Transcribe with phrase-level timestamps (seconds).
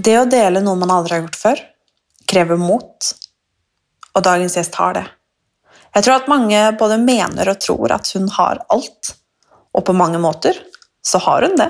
[0.00, 1.58] Det å dele noe man aldri har gjort før,
[2.30, 3.08] krever mot,
[4.14, 5.02] og dagens gjest har det.
[5.96, 9.10] Jeg tror at mange både mener og tror at hun har alt,
[9.76, 10.56] og på mange måter
[11.04, 11.68] så har hun det.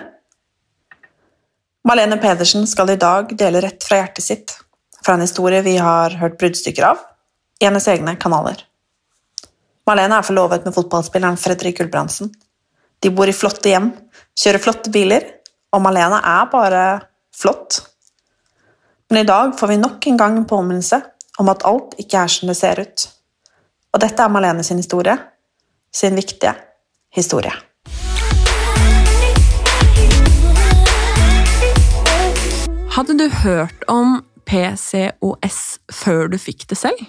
[1.89, 4.55] Malene Pedersen skal i dag dele rett fra hjertet sitt,
[5.01, 7.03] fra en historie vi har hørt bruddstykker av,
[7.58, 8.62] i hennes egne kanaler.
[9.89, 12.31] Malene er forlovet med fotballspilleren Fredrik Gulbrandsen.
[13.01, 13.91] De bor i flotte hjem,
[14.39, 15.25] kjører flotte biler,
[15.75, 16.84] og Malene er bare
[17.34, 17.86] flott.
[19.12, 21.00] Men i dag får vi nok en gang en påminnelse
[21.39, 23.06] om at alt ikke er som det ser ut.
[23.91, 25.17] Og dette er Malene sin historie,
[25.91, 26.52] sin viktige
[27.11, 27.50] historie.
[32.94, 35.58] Hadde du hørt om PCOS
[35.91, 37.02] før du fikk det selv?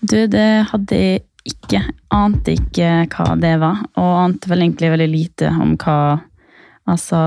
[0.00, 1.84] Du, det hadde jeg ikke.
[2.10, 6.00] Ante ikke hva det var, og ante vel egentlig veldig lite om hva
[6.90, 7.22] altså,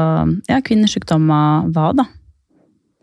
[0.52, 2.08] ja, kvinnesykdommer var, da.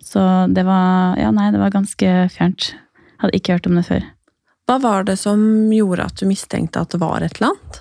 [0.01, 0.23] Så
[0.55, 2.73] det var Ja, nei, det var ganske fjernt.
[3.21, 4.09] Hadde ikke hørt om det før.
[4.71, 5.41] Hva var det som
[5.75, 7.81] gjorde at du mistenkte at det var et eller annet?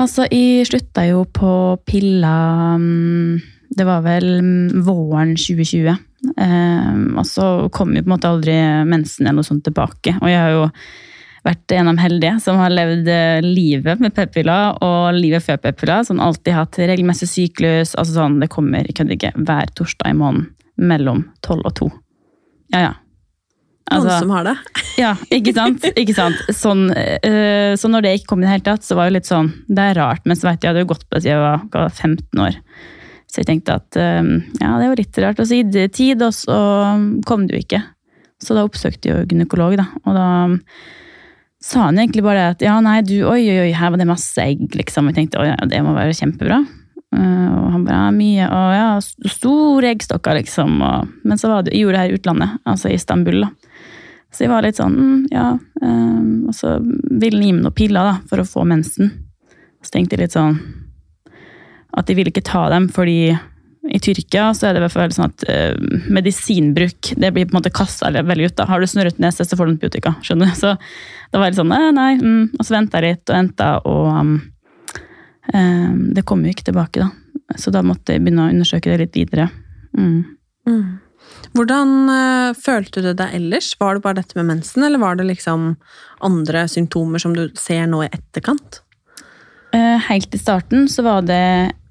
[0.00, 1.52] Altså, jeg slutta jo på
[1.84, 3.40] piller mm,
[3.76, 4.30] Det var vel
[4.86, 5.90] våren 2020.
[5.90, 8.56] Eh, og så kom jo på en måte aldri
[8.88, 10.16] mensen eller noe sånt tilbake.
[10.22, 10.64] Og jeg har jo
[11.44, 15.60] vært en av de heldige som har levd eh, livet med p-piller og livet før
[15.62, 16.06] p-piller.
[16.08, 17.94] Som alltid hatt regelmessig syklus.
[17.94, 20.48] altså sånn, Det kommer jeg kødder ikke, hver torsdag i måneden
[20.80, 21.90] mellom tolv og to.
[22.72, 22.92] Ja, ja.
[23.90, 24.56] Noen Altså- som har det?
[25.02, 25.82] ja, ikke sant?
[25.98, 26.38] Ikke sant?
[26.54, 29.26] Sånn, eh, så når det ikke kom i det hele tatt, så var det litt
[29.30, 31.34] sånn Det er rart, men så veit jeg, jeg hadde jo gått på det siden
[31.34, 32.60] jeg var, var 15 år.
[33.30, 34.30] Så jeg tenkte at eh,
[34.60, 35.42] ja, det var litt rart.
[35.42, 36.60] Og så det tid, og så
[37.26, 37.82] kom det jo ikke.
[38.40, 39.86] Så da oppsøkte jeg jo gynekolog, da.
[40.06, 40.28] Og da
[41.60, 44.38] sa han egentlig bare at ja, nei, du, oi, oi, oi, her var det masse
[44.40, 45.10] egg, liksom.
[45.10, 46.62] Jeg tenkte oi, ja, det må være kjempebra.
[47.16, 48.90] Eh, og han bare ja, mye, og ja,
[49.34, 50.78] store eggstokker, liksom.
[50.84, 53.52] Og, men så det, jeg gjorde det her i utlandet, altså i Istanbul, da.
[54.30, 55.48] Så jeg var litt sånn, mm, ja,
[55.80, 59.14] Um, og så ville han gi meg noen piller da, for å få mensen.
[59.80, 60.58] Så tenkte jeg litt sånn,
[61.96, 63.32] at de ville ikke ta dem, fordi
[63.90, 67.54] i Tyrkia så er det i hvert fall sånn at uh, medisinbruk, det blir på
[67.54, 68.68] en måte kastet veldig ut da.
[68.68, 70.58] Har du snørret nese, så får du antibiotika, skjønner du?
[70.60, 73.38] Så da var jeg litt sånn, nei, nei, mm, og så ventet jeg litt og
[73.38, 74.34] ventet, og um,
[75.50, 77.08] det kom jo ikke tilbake da.
[77.58, 79.48] Så da måtte jeg begynne å undersøke det litt videre.
[79.96, 80.20] Mm.
[81.56, 83.72] Hvordan eh, følte du deg ellers?
[83.80, 85.74] Var det bare dette med mensen, eller var det liksom
[86.26, 88.82] andre symptomer som du ser nå i etterkant?
[89.74, 91.42] Eh, Helt i starten så var det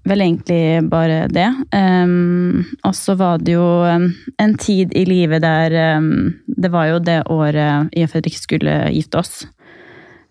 [0.07, 1.49] vel egentlig bare det.
[1.75, 7.01] Um, og så var det jo en tid i livet der um, Det var jo
[7.03, 9.33] det året jeg og Fredrik skulle gifte oss.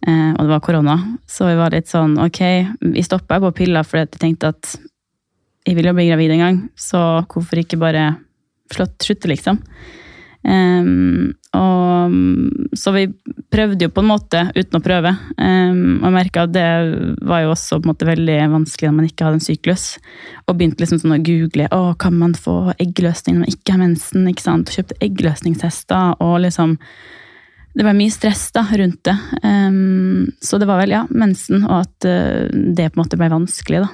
[0.07, 2.41] Eh, og det var korona, så vi var litt sånn ok,
[2.95, 4.77] vi stoppa på piller fordi vi jeg tenkte at
[5.67, 8.13] jeg ville jo bli gravid en gang, så hvorfor ikke bare
[8.73, 9.59] slått slutte, liksom.
[10.49, 12.15] Um, og,
[12.79, 13.03] så vi
[13.53, 15.13] prøvde jo på en måte uten å prøve.
[15.37, 16.69] Um, og merka at det
[17.27, 19.87] var jo også på en måte veldig vanskelig når man ikke hadde en syklus.
[20.47, 23.83] Og begynte liksom sånn å google å, kan man få eggløsning når man ikke har
[23.83, 24.29] mensen.
[24.31, 24.71] ikke sant?
[24.71, 26.79] Og kjøpte eggløsningshester og liksom
[27.75, 29.17] Det var mye stress da rundt det.
[29.45, 33.29] Um, så det var vel ja, mensen, og at uh, det på en måte ble
[33.31, 33.91] vanskelig, da.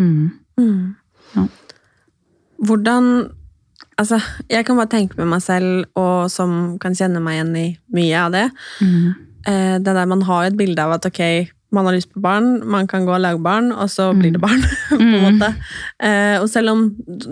[0.00, 0.94] Mm.
[1.36, 1.46] Ja.
[2.66, 3.10] Hvordan
[3.96, 4.18] Altså,
[4.52, 7.66] jeg kan bare tenke med meg selv, og som kan kjenne meg igjen i
[7.96, 8.42] mye av det.
[8.84, 9.14] Mm.
[9.46, 11.20] Uh, det der man har et bilde av at ok,
[11.72, 14.42] man har lyst på barn, man kan gå og lage barn, og så blir det
[14.42, 14.60] barn.
[14.90, 15.24] på en Mm.
[15.24, 15.48] måte.
[15.96, 16.82] Uh, og selv om,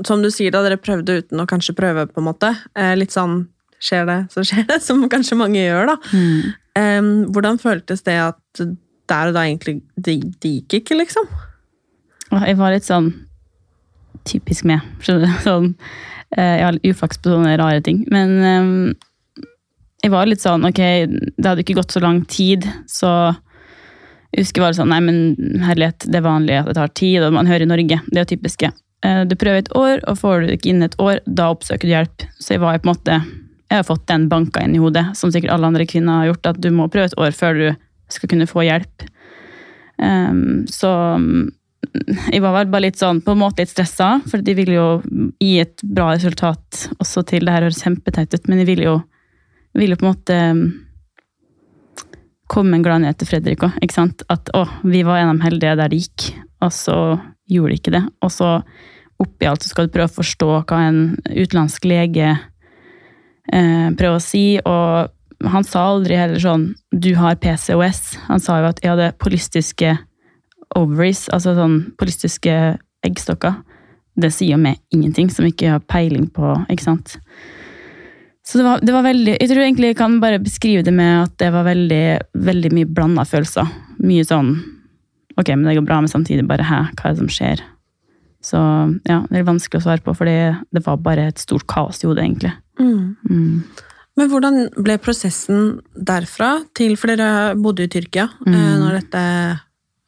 [0.08, 2.54] som du sier, da dere prøvde uten å kanskje prøve, på en måte,
[2.96, 3.42] litt sånn
[3.84, 5.96] skjer det, så skjer det, som kanskje mange gjør, da.
[6.14, 6.54] Mm.
[6.74, 8.64] Um, hvordan føltes det at
[9.10, 11.28] der og da egentlig det, de gikk ikke, liksom?
[12.34, 13.12] Jeg var litt sånn
[14.26, 14.82] typisk med.
[15.04, 15.40] skjønner du?
[15.44, 15.66] Sånn,
[16.36, 18.00] eh, jeg har uflaks på sånne rare ting.
[18.10, 19.44] Men um,
[20.04, 23.10] jeg var litt sånn Ok, det hadde ikke gått så lang tid, så
[24.34, 27.36] jeg husker bare sånn Nei, men herlighet, det er vanlig at det tar tid, og
[27.36, 28.00] man hører i Norge.
[28.08, 28.72] Det er jo typiske.
[29.04, 31.94] Eh, Du prøver et år, og får du ikke innen et år, da oppsøker du
[31.94, 32.26] hjelp.
[32.40, 33.20] Så jeg var på en måte
[33.74, 36.46] Jeg har fått den banka inn i hodet, som sikkert alle andre kvinner har gjort,
[36.52, 37.66] at du må prøve et år før du
[38.14, 39.06] skal kunne få hjelp.
[39.98, 40.92] Um, så
[42.30, 44.86] jeg var bare litt sånn, på en måte litt stressa, for de ville jo
[45.42, 48.94] gi et bra resultat også til det her høres kjempeteit ut, men jeg ville jo,
[49.74, 50.64] vil jo på en måte mm,
[52.54, 53.74] komme en en gladnyhet til Fredrik òg.
[54.30, 56.30] At å, vi var en av de heldige der det gikk,
[56.62, 56.98] og så
[57.50, 58.04] gjorde de ikke det.
[58.22, 58.56] Og så
[59.18, 62.36] oppi alt så skal du prøve å forstå hva en utenlandsk lege
[63.52, 68.16] eh, prøver å si, og han sa aldri heller sånn 'du har PCOS'.
[68.28, 69.98] Han sa jo at jeg hadde polystiske
[70.76, 73.60] ovaries, altså sånn polystiske eggstokker.
[74.16, 77.18] Det sier meg ingenting, som ikke har peiling på, ikke sant.
[78.44, 81.22] Så det var, det var veldig Jeg tror egentlig jeg kan bare beskrive det med
[81.22, 82.06] at det var veldig,
[82.36, 83.70] veldig mye blanda følelser.
[84.04, 84.58] Mye sånn
[85.34, 87.62] Ok, men det går bra, men samtidig bare hæ, hva er det som skjer?
[88.44, 88.58] Så
[89.08, 92.06] ja, det er vanskelig å svare på, for det var bare et stort kaos i
[92.06, 92.52] hodet, egentlig.
[92.80, 93.62] Mm.
[94.16, 98.80] Men hvordan ble prosessen derfra til For dere bodde i Tyrkia eh, Mm.
[98.82, 99.22] når dette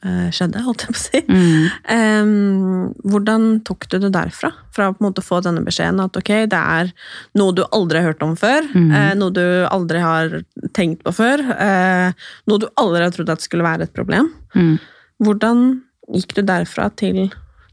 [0.07, 1.21] eh, skjedde, holdt jeg på å si.
[1.27, 1.65] Mm.
[1.91, 4.53] Em, hvordan tok du det derfra?
[4.77, 6.93] Fra å på en måte få denne beskjeden at ok, det er
[7.35, 8.93] noe du aldri har hørt om før, Mm.
[8.95, 10.37] eh, noe du aldri har
[10.73, 12.13] tenkt på før, eh,
[12.47, 14.31] noe du aldri har trodd at skulle være et problem.
[14.55, 14.79] Mm.
[15.25, 15.81] Hvordan
[16.15, 17.33] gikk du derfra til,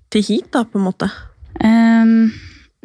[0.09, 1.11] til hit, da, på en måte?
[1.61, 2.31] Ehm,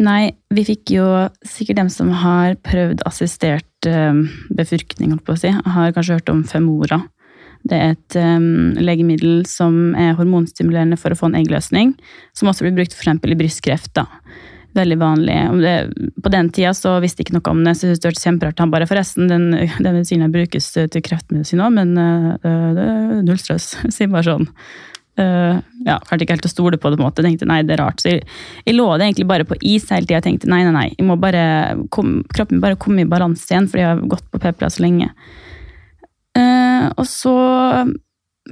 [0.02, 1.06] nei, vi fikk jo
[1.46, 6.32] sikkert dem som har prøvd assistert um, befruktning, holdt på å si, har kanskje hørt
[6.32, 7.02] om Femora.
[7.68, 11.96] Det er et um, legemiddel som er hormonstimulerende for å få en eggløsning,
[12.36, 13.92] som også blir brukt eksempel i brystkreft.
[13.98, 14.06] da.
[14.78, 15.36] Veldig vanlig.
[15.62, 15.74] Det,
[16.22, 18.60] på den tida så visste jeg ikke noe om det, så jeg det hørtes kjemperart.
[18.62, 23.40] Han bare, forresten, den, den medisinen brukes til kreftmedisin òg, men øh, det er null
[23.40, 23.72] stress.
[23.94, 24.48] Sier bare sånn.
[25.18, 26.98] Uh, ja, klarte ikke helt å stole på det.
[26.98, 27.22] på en måte.
[27.24, 28.02] Jeg tenkte nei, det er rart.
[28.02, 28.24] Så jeg,
[28.64, 30.20] jeg lå det egentlig bare på is hele tida.
[30.20, 30.88] Jeg tenkte nei, nei, nei.
[30.94, 31.42] Jeg må bare
[31.94, 35.10] kom, kroppen bare komme i balanse igjen, fordi jeg har gått på p-piller så lenge.
[36.38, 37.38] Uh, og så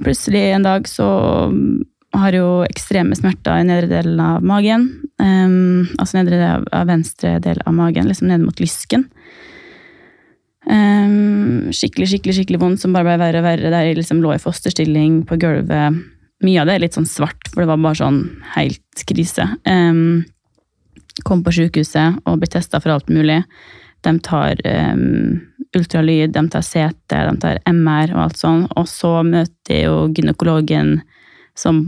[0.03, 1.07] plutselig en dag så
[2.17, 4.87] har jeg jo ekstreme smerter i nedre delen av magen.
[5.21, 9.07] Um, altså nedre del av, av venstre del av magen, liksom ned mot lysken.
[10.67, 13.71] Um, skikkelig, skikkelig skikkelig vondt som bare ble verre og verre.
[13.71, 16.01] Der jeg liksom lå i fosterstilling på gulvet.
[16.45, 18.21] Mye av det er litt sånn svart, for det var bare sånn
[18.53, 19.47] helt krise.
[19.65, 20.25] Um,
[21.25, 23.39] kom på sykehuset og ble testa for alt mulig.
[24.05, 25.39] De tar um,
[25.77, 28.67] ultralyd, de tar CT, de tar MR og alt sånn.
[28.77, 30.99] Og så møter jeg jo gynekologen
[31.57, 31.81] som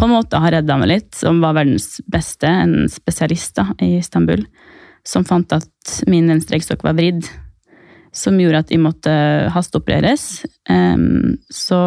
[0.00, 3.98] på en måte har redda meg litt, som var verdens beste, en spesialist da, i
[3.98, 4.46] Istanbul,
[5.04, 7.28] som fant at min venstre eggstokk var vridd
[8.16, 9.12] som gjorde at jeg måtte
[9.54, 10.42] hasteopereres.
[10.70, 11.78] Um, så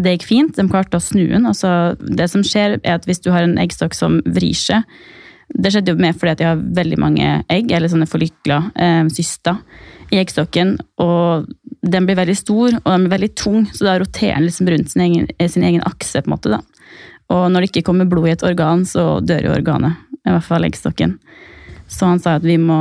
[0.00, 0.56] det gikk fint.
[0.56, 1.46] De klarte å snu den.
[1.48, 4.84] Altså, det som skjer, er at hvis du har en eggstokk som vrir seg
[5.50, 9.08] Det skjedde jo med fordi at jeg har veldig mange egg, eller sånne forlykler, eh,
[9.10, 9.56] syster,
[10.14, 10.76] i eggstokken.
[11.02, 11.48] Og
[11.82, 14.92] den blir veldig stor, og den blir veldig tung, så da roterer den liksom rundt
[14.92, 16.22] sin egen, sin egen akse.
[16.22, 16.60] på en måte da.
[17.34, 19.98] Og når det ikke kommer blod i et organ, så dør jo organet.
[20.22, 21.18] I hvert fall eggstokken.
[21.90, 22.78] Så han sa at vi må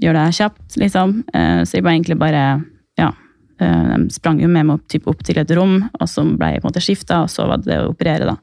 [0.00, 1.18] gjøre det kjapt, liksom.
[1.34, 2.64] Eh, Så jeg var egentlig bare eh,
[3.56, 6.72] De sprang jo med meg opp, til et rom, og så ble jeg på en
[6.72, 8.36] måte skifta, og så var det det å operere, da.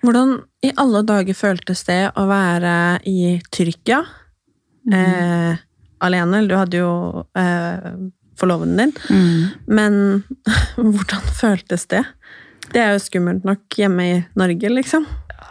[0.00, 2.74] Hvordan i alle dager føltes det å være
[3.08, 4.00] i Tyrkia
[4.92, 5.60] eh,
[6.00, 6.44] alene?
[6.48, 6.92] Du hadde jo
[7.36, 7.90] eh,
[8.40, 8.94] forloveden din,
[9.68, 9.98] men
[10.76, 12.04] hvordan føltes det?
[12.70, 15.04] Det er jo skummelt nok hjemme i Norge, liksom.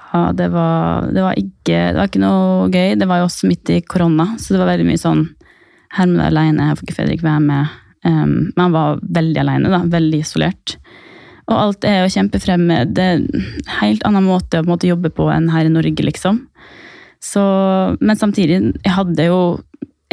[0.09, 2.95] Ja, det var, det var, ikke, det var ikke noe gøy.
[2.97, 5.27] Det var jo også midt i korona, så det var veldig mye sånn
[5.93, 7.77] Her må du være aleine, her får ikke Fredrik være med.
[8.07, 9.81] Um, men han var veldig alene, da.
[9.91, 10.77] Veldig isolert.
[11.49, 13.47] Og alt er jo med Det er en
[13.79, 16.43] helt annen måte å måtte jobbe på enn her i Norge, liksom.
[17.19, 17.41] Så,
[17.99, 19.39] men samtidig, jeg hadde jo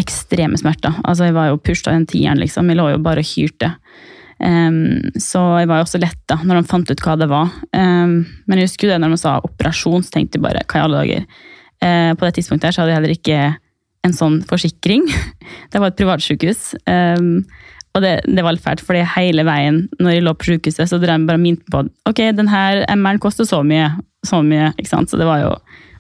[0.01, 0.97] ekstreme smerter.
[1.05, 2.69] Altså, jeg var jo pusha den tieren, liksom.
[2.71, 3.75] Jeg lå jo bare og hyrte.
[4.37, 7.53] Um, så jeg var jo også letta når de fant ut hva det var.
[7.73, 10.85] Um, men jeg husker det når de sa operasjon, så tenkte jeg bare hva i
[10.85, 11.31] alle dager.
[11.81, 13.41] Uh, på det tidspunktet her så hadde jeg heller ikke
[14.07, 15.07] en sånn forsikring.
[15.73, 16.75] Det var et privatsykehus.
[16.87, 17.47] Um,
[17.97, 21.01] og det, det var litt fælt, for hele veien når jeg lå på sykehuset, så
[21.01, 23.89] drev jeg bare minte på ok, den her MR-en koster så mye,
[24.27, 25.13] så mye, ikke sant.
[25.13, 25.55] Så det var jo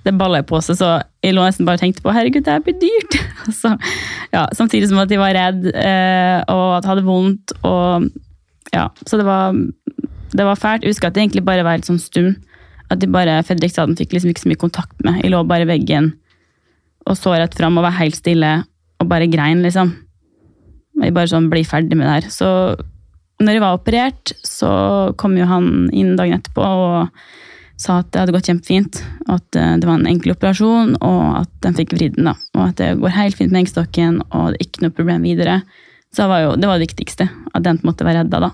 [0.06, 0.90] det balla på seg, så
[1.24, 3.16] jeg lå nesten bare og tenkte på herregud, det her blir dyrt.
[3.60, 3.72] Så,
[4.30, 7.54] ja, samtidig som at jeg var redd eh, og at jeg hadde vondt.
[7.66, 8.06] Og,
[8.74, 9.56] ja, så det var,
[10.30, 10.86] det var fælt.
[10.86, 12.32] Jeg husker at det egentlig bare var helt sånn stum.
[12.90, 15.18] At de bare, Fredrikstaden fikk liksom ikke så mye kontakt med.
[15.24, 16.12] Jeg lå bare i veggen
[17.06, 18.52] og så rett fram og var helt stille
[19.02, 19.92] og bare grein, liksom.
[21.02, 22.28] Jeg bare sånn, bli ferdig med det her.
[22.32, 22.48] Så
[23.42, 24.70] når jeg var operert, så
[25.20, 27.10] kom jo han inn dagen etterpå og
[27.76, 29.00] sa at det hadde gått kjempefint.
[29.26, 32.30] og At eh, det var en enkel operasjon, og at den fikk vridd den.
[32.30, 35.26] da, Og at det går helt fint med eggstokken, og det er ikke noe problem
[35.28, 35.58] videre.
[36.14, 38.52] Så det var jo det, var det viktigste, at den måte var redda, da.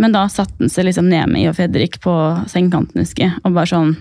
[0.00, 2.14] Men da satte han seg liksom ned med i og Fredrik på
[2.50, 3.98] sengekanten, husker jeg, og bare sånn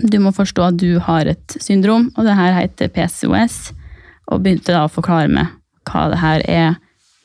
[0.00, 3.74] Du må forstå at du har et syndrom, og det her heter PCOS.
[4.32, 5.50] Og begynte da å forklare meg
[5.88, 6.78] hva det her er,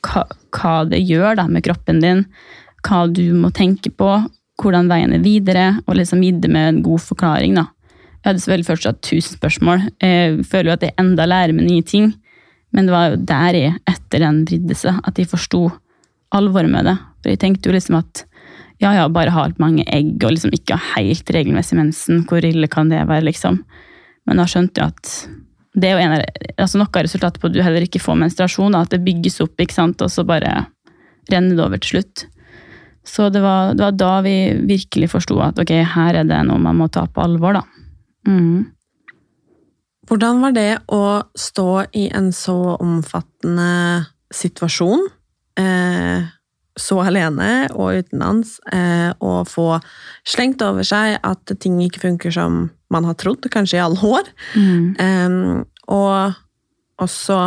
[0.06, 0.24] hva,
[0.56, 2.24] hva det gjør da med kroppen din,
[2.86, 4.10] hva du må tenke på,
[4.62, 7.56] hvordan veien er videre, og liksom gi det med en god forklaring.
[7.58, 7.66] da.
[8.22, 9.82] Jeg hadde selvfølgelig fortsatt tusen spørsmål.
[10.02, 12.14] Jeg føler jo at jeg enda lærer meg nye ting,
[12.74, 15.68] men det var jo der jeg, etter den vriddelsen, at jeg forsto
[16.34, 16.96] alvoret med det.
[17.22, 18.24] For jeg tenkte jo liksom at
[18.82, 22.68] ja, ja, bare ha mange egg og liksom ikke ha helt regelmessig mensen, hvor ille
[22.68, 23.62] kan det være, liksom?
[24.28, 25.12] Men da skjønte jeg at
[25.76, 26.14] det er jo en
[26.56, 29.58] altså noe av resultatet på at du heller ikke får menstruasjon, at det bygges opp,
[29.60, 30.54] ikke sant, og så bare
[31.28, 32.24] renner det over til slutt.
[33.06, 36.62] Så det var, det var da vi virkelig forsto at ok, her er det noe
[36.62, 37.62] man må ta på alvor, da.
[38.26, 38.64] Mm.
[40.06, 41.02] Hvordan var det å
[41.38, 45.04] stå i en så omfattende situasjon,
[45.58, 46.26] eh,
[46.78, 49.80] så alene og utenlands, eh, og få
[50.28, 54.28] slengt over seg at ting ikke funker som man har trodd, kanskje i alle år,
[54.56, 55.64] Mm.
[55.88, 56.34] og
[57.00, 57.38] også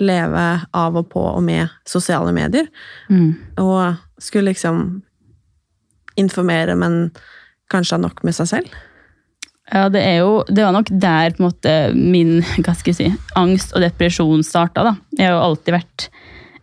[0.00, 2.66] leve av og på og med sosiale medier,
[3.58, 5.02] og skulle liksom
[6.16, 7.10] informere, men
[7.70, 8.68] kanskje ha nok med seg selv?
[9.72, 12.96] Ja, det er jo Det var nok der på en måte min hva skal jeg
[12.96, 14.82] si, angst og depresjon starta.
[14.82, 14.96] da.
[15.16, 16.08] Jeg har jo alltid vært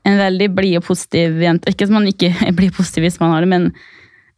[0.08, 1.72] en veldig blid og positiv jente.
[1.74, 3.68] Ikke at man ikke blir positiv hvis man har det, men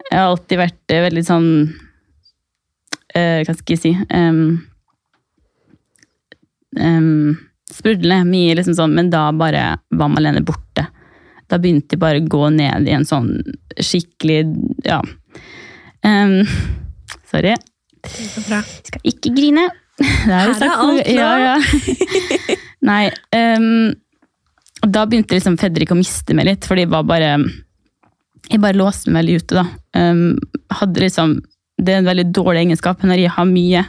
[0.09, 1.49] jeg har alltid vært eh, veldig sånn
[3.19, 4.39] øh, Hva skal jeg si um,
[6.79, 7.35] um,
[7.69, 10.88] Sprudlende mye, liksom sånn, men da bare var Malene borte.
[11.49, 13.29] Da begynte jeg bare å gå ned i en sånn
[13.77, 14.41] skikkelig
[14.88, 14.99] Ja.
[16.05, 16.41] Um,
[17.29, 17.53] sorry.
[18.07, 19.67] Skal ikke grine.
[19.99, 21.55] Det er sagt alt noe- ja, ja.
[22.89, 23.09] Nei.
[23.35, 23.91] ehm,
[24.83, 27.38] og da begynte liksom Fredrik å miste meg litt, fordi jeg var bare
[28.50, 29.65] Jeg bare låste meg veldig ute, da.
[30.00, 30.38] Um,
[30.79, 31.39] hadde liksom
[31.79, 33.03] Det er en veldig dårlig egenskap.
[33.03, 33.83] Når jeg har mye,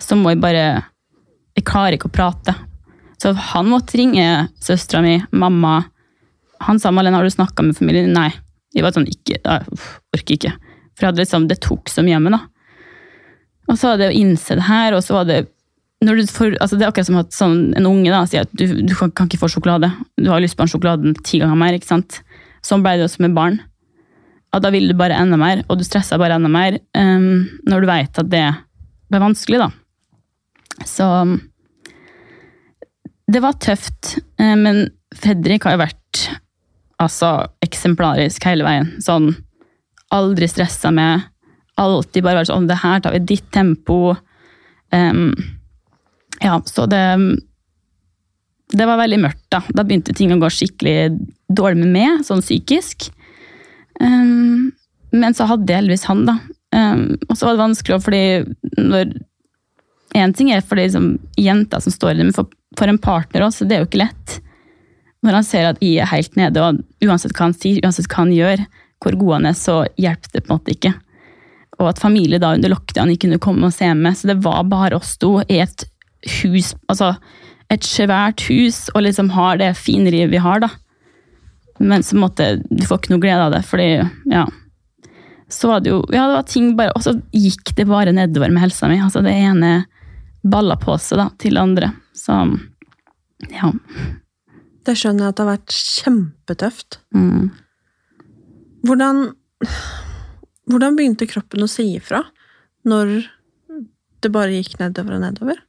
[0.00, 0.64] så må jeg bare
[1.54, 2.54] Jeg klarer ikke å prate.
[3.20, 5.84] Så han måtte ringe søstera mi, mamma.
[6.66, 8.32] Han sa 'Malene, har du snakka med familien?' Nei.
[8.74, 9.78] Jeg var sånn ikke, jeg
[10.16, 10.52] Orker ikke.
[10.98, 12.40] For liksom, det tok så mye av meg, da.
[13.70, 15.46] Og så var det å innse det her, og så var det
[16.04, 18.94] får, altså Det er akkurat som at sånn, en unge da, sier at du, du
[18.96, 19.90] kan, kan ikke få sjokolade.
[20.20, 21.76] Du har lyst på den sjokoladen ti ganger mer.
[21.76, 22.20] ikke sant?
[22.64, 23.60] Sånn ble det også med barn.
[24.54, 27.82] Og da vil du bare enda mer, og du stresser bare enda mer um, når
[27.82, 28.44] du vet at det
[29.10, 29.64] ble vanskelig.
[29.64, 30.86] da.
[30.86, 31.08] Så
[33.30, 36.24] det var tøft, eh, men Fredrik har jo vært
[37.02, 37.30] altså
[37.64, 38.92] eksemplarisk hele veien.
[39.02, 39.32] Sånn
[40.14, 41.24] aldri stressa med.
[41.80, 44.14] Alltid bare vært sånn Det her tar vi ditt tempo.
[44.94, 45.32] Ehm,
[46.42, 47.04] ja, så det
[48.74, 49.60] Det var veldig mørkt, da.
[49.70, 51.12] Da begynte ting å gå skikkelig
[51.52, 53.10] dårlig med meg, sånn psykisk.
[54.00, 54.72] Um,
[55.14, 56.38] men så hadde jeg heldigvis han, da.
[56.74, 58.24] Um, og så var det vanskelig, fordi
[58.80, 59.12] når
[60.14, 62.46] Én ting er for de liksom, jenta som står i det, men for,
[62.78, 64.36] for en partner også, det er jo ikke lett.
[65.26, 68.20] Når han ser at jeg er helt nede, og uansett hva han sier, uansett hva
[68.20, 68.62] han gjør,
[69.02, 70.92] hvor god han er, så hjelper det på en måte ikke.
[71.80, 74.14] Og at familie da under lockdown ikke kunne komme og se meg.
[74.14, 75.86] Så det var bare oss to i et
[76.40, 77.14] hus, altså
[77.72, 80.70] et svært hus, og liksom har det fineriet vi har, da.
[81.82, 83.88] Men så måtte du får ikke noe glede av det, fordi
[84.30, 84.44] ja.
[85.52, 88.48] Så var det jo Ja, det var ting bare Og så gikk det bare nedover
[88.50, 88.96] med helsa mi.
[89.02, 89.84] Altså det ene
[90.44, 91.90] balla på seg da, til det andre.
[92.16, 92.36] Så
[93.52, 93.70] ja.
[94.84, 96.98] Det skjønner jeg at det har vært kjempetøft.
[97.16, 97.46] Mm.
[98.84, 99.22] Hvordan,
[100.68, 102.20] hvordan begynte kroppen å si ifra
[102.84, 103.14] når
[104.20, 105.62] det bare gikk nedover og nedover?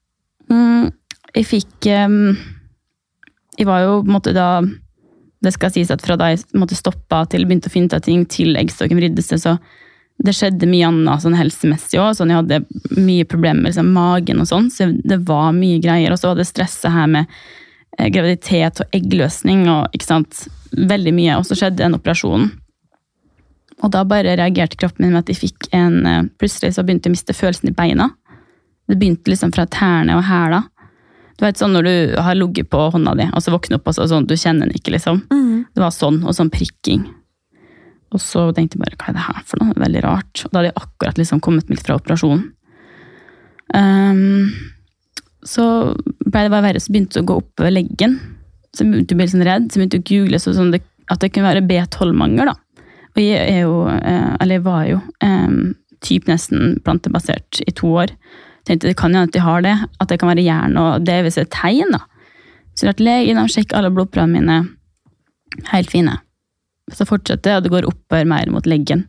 [0.56, 0.92] Mm,
[1.36, 2.36] jeg fikk um,
[3.58, 4.50] Jeg var jo på en måte da
[5.44, 8.56] Det skal sies at fra da jeg måtte stoppe til begynte å finne ting, til
[8.60, 9.58] eggstokken vridde seg, så
[10.24, 12.14] det skjedde mye annet sånn helsemessig òg.
[12.16, 12.62] Sånn, jeg hadde
[12.96, 16.14] mye problemer med liksom, magen og sånn, så det var mye greier.
[16.14, 17.34] Og så var det stresset her med
[18.00, 21.36] eh, graviditet og eggløsning og ikke sant, veldig mye.
[21.36, 22.48] Og så skjedde en operasjon.
[23.84, 27.10] Og da bare reagerte kroppen min med at jeg fikk en eh, Plutselig så begynte
[27.10, 28.14] jeg å miste følelsen i beina.
[28.88, 30.64] Det begynte liksom fra tærne og hæla.
[31.36, 33.98] Du vet sånn når du har ligget på hånda di, og så våkner opp og
[33.98, 35.24] så, sånn, du kjenner den ikke, liksom.
[35.76, 37.04] Det var sånn, og sånn prikking.
[38.16, 39.76] Og så tenkte jeg bare, hva er det her for noe?
[39.82, 40.46] Veldig rart.
[40.46, 42.46] Og da hadde jeg akkurat liksom kommet meg fra operasjonen.
[43.76, 44.54] Um,
[45.46, 45.66] så
[46.24, 48.20] ble det bare verre, så begynte det å gå oppover leggen.
[48.76, 50.82] Så begynte jeg å bli sånn redd, så begynte jeg å google så sånn det,
[51.12, 52.54] at det kunne være B12-mangel.
[52.54, 52.84] da.
[53.16, 57.92] Og jeg er jo, eh, eller jeg var jo, um, typ nesten plantebasert i to
[58.04, 58.16] år.
[58.66, 61.14] Tenkte det kan jo at de har det, at det kan være jern, og det
[61.14, 61.94] er visst et tegn.
[61.94, 62.02] da.
[62.76, 64.58] Så jeg at legen og sjekker alle blodprøvene mine,
[65.72, 66.18] helt fine.
[66.94, 69.06] Så fortsetter det, og det går oppover mer mot leggen.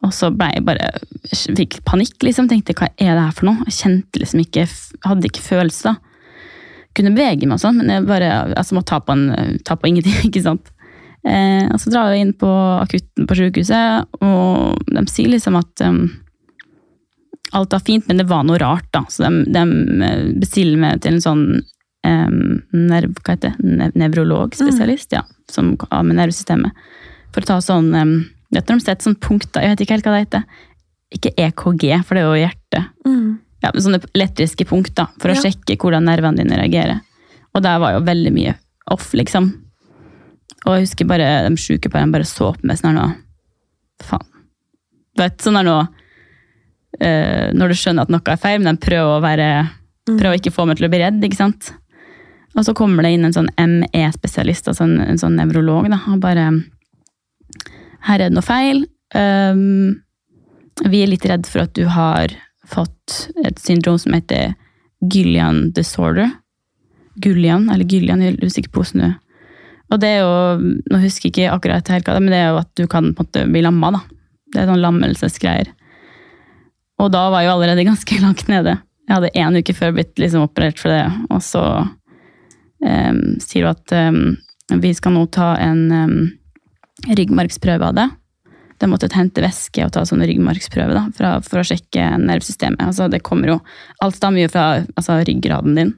[0.00, 0.88] Og så ble jeg bare,
[1.28, 2.48] fikk panikk, liksom.
[2.48, 3.68] Tenkte hva er det her for noe?
[3.68, 4.66] Jeg kjente liksom ikke,
[5.04, 5.98] hadde ikke følelser.
[6.96, 9.90] Kunne bevege meg og sånn, men jeg bare altså, måtte ta på, en, ta på
[9.90, 10.72] ingenting, ikke sant.
[11.20, 12.48] Eh, og så drar jeg inn på
[12.80, 16.06] akutten på sykehuset, og de sier liksom at um,
[17.52, 19.04] alt var fint, men det var noe rart, da.
[19.10, 21.44] Så de, de bestiller meg til en sånn
[22.06, 23.70] um, nerv, hva heter det?
[23.78, 26.72] Ne nevrologspesialist, ja, som har med nervesystemet.
[27.34, 28.14] For å ta sånn um,
[28.50, 30.42] Vet du, de setter sånn punkter, jeg vet ikke helt hva det heter.
[31.14, 32.88] Ikke EKG, for det er jo hjertet.
[33.62, 35.44] Ja, men sånne elektriske punkter for å Ja.
[35.44, 36.98] sjekke hvordan nervene dine reagerer.
[37.54, 38.56] Og der var jo veldig mye
[38.90, 39.52] off, liksom.
[40.66, 43.06] Og jeg husker bare de sykepleierne bare så på meg sånn her nå
[44.02, 44.26] Faen.
[45.14, 45.76] Du vet, sånn her nå
[47.00, 49.50] eh, Når du skjønner at noe er feil, men de prøver å være
[50.10, 51.72] Prøver å ikke få meg til å bli redd, ikke sant.
[52.58, 56.22] Og så kommer det inn en sånn ME-spesialist, altså en, en sånn nevrolog, da, og
[56.24, 56.46] bare
[58.08, 58.82] Her er det noe feil.
[59.14, 60.00] Um,
[60.88, 62.32] vi er litt redd for at du har
[62.70, 64.54] fått et syndrom som heter
[65.00, 66.30] Gillian disorder.
[67.20, 69.18] Gullian, eller Gillian, jeg er usikker på hvordan du
[69.90, 72.40] Og det er jo, nå husker jeg ikke akkurat helt hva det er, men det
[72.40, 74.00] er jo at du kan på en måte bli lamma, da.
[74.50, 75.72] Det er sånn lammelsesgreier.
[77.00, 78.76] Og da var jeg jo allerede ganske langt nede.
[79.08, 81.02] Jeg hadde én uke før blitt liksom operert for det,
[81.34, 81.62] og så
[82.84, 86.18] um, sier hun at um, vi skal nå ta en um,
[87.10, 88.08] ryggmargsprøve av det.
[88.80, 92.80] De måtte hente væske og ta sånn ryggmargsprøve da, for, å- for å sjekke nervesystemet.
[92.86, 93.58] Altså, det kommer jo,
[94.04, 95.90] alt stammer jo fra altså, ryggraden din.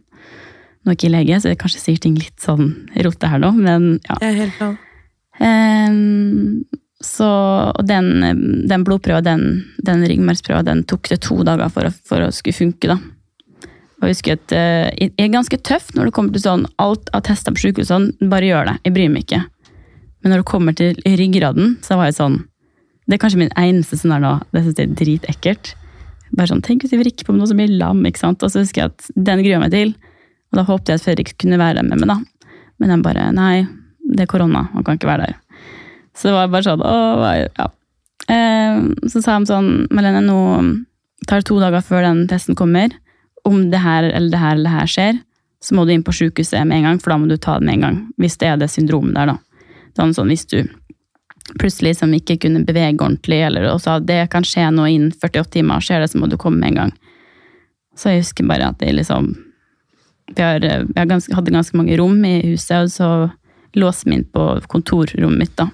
[0.83, 2.73] Nå er ikke jeg lege, så jeg kanskje sier ting litt sånn
[3.05, 4.17] rote her nå, men ja.
[4.19, 4.73] Det er helt lov.
[5.47, 6.65] Ehm,
[7.07, 7.29] så
[7.73, 12.31] og den, den blodprøva, den, den ryggmargsprøva, den tok det to dager for for å
[12.35, 12.93] skulle funke.
[12.95, 12.99] da.
[14.03, 17.23] Og jeg husker at det er ganske tøft når det kommer til sånn alt av
[17.29, 17.91] tester på sykehus.
[17.93, 19.45] Sånn, bare gjør det, jeg bryr meg ikke.
[20.23, 22.43] Men når det kommer til ryggraden, så var jeg sånn
[23.07, 25.73] Det er kanskje min eneste sånn her nå, det synes jeg er dritekkelt.
[26.33, 28.43] Bare sånn, Tenk hvis jeg vrikker på noe som blir lam, ikke sant?
[28.47, 29.91] Og så husker jeg at den gruer meg til.
[30.53, 32.51] Og da håpte jeg at Fredrik kunne være der med meg, da.
[32.81, 33.67] Men han bare Nei,
[34.07, 35.37] det er korona, han kan ikke være der.
[36.17, 37.23] Så det var bare sånn Åh,
[37.57, 37.69] ja.
[38.33, 40.41] Eh, så sa de sånn Malene, nå
[41.27, 42.93] tar det to dager før den testen kommer.
[43.49, 45.23] Om det her eller det her eller det her skjer,
[45.63, 47.67] så må du inn på sykehuset med en gang, for da må du ta det
[47.67, 47.99] med en gang.
[48.19, 49.37] Hvis det er det syndromet der, da.
[49.93, 50.59] Det var sånn, hvis du
[51.59, 55.51] plutselig som ikke kunne bevege ordentlig, eller og sa det kan skje nå innen 48
[55.59, 56.93] timer, skjer det, så må du komme med en gang.
[57.99, 59.35] Så jeg husker bare at det liksom
[60.33, 63.09] Vi, har, vi har ganske, hadde ganske mange rom i huset, og så
[63.77, 65.67] låste vi inn på kontorrommet mitt, da.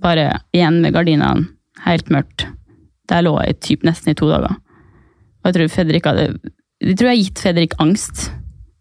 [0.00, 1.48] Bare igjen med gardinene,
[1.84, 2.46] helt mørkt.
[3.10, 4.56] Der lå jeg typ nesten i to dager.
[5.40, 6.26] Og jeg tror Fredrik hadde
[6.80, 8.30] Jeg tror jeg har gitt Fredrik angst,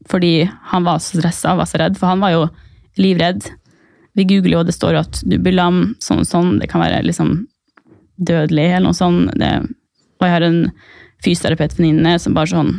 [0.07, 2.45] fordi han var så stressa og var så redd, for han var jo
[2.99, 3.49] livredd.
[4.15, 6.53] Vi googler jo, og det står jo at du blir lam, sånn og sånn.
[6.61, 7.33] Det kan være liksom
[8.15, 9.33] dødelig eller noe sånt.
[9.39, 9.51] Det,
[10.19, 10.61] og jeg har en
[11.25, 12.77] fysioterapeutvenninne som bare sånn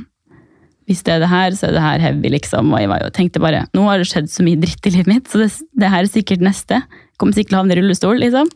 [0.89, 2.73] Hvis det er det her, så er det her heavy, liksom.
[2.73, 5.29] Og jeg jo, tenkte bare Nå har det skjedd så mye dritt i livet mitt,
[5.31, 6.81] så det, det her er sikkert neste.
[7.21, 8.49] Kommer sikkert til å havne i rullestol, liksom.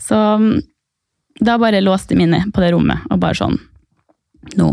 [0.00, 0.54] Så mm,
[1.44, 3.60] da bare låste jeg meg på det rommet og bare sånn
[4.58, 4.72] Nå.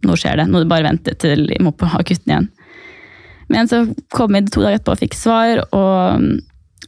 [0.00, 0.46] Nå skjer det.
[0.48, 2.46] Nå bare vente til jeg må på akutten igjen.
[3.52, 3.82] Men så
[4.14, 6.24] kom jeg to dager etterpå og fikk svar, og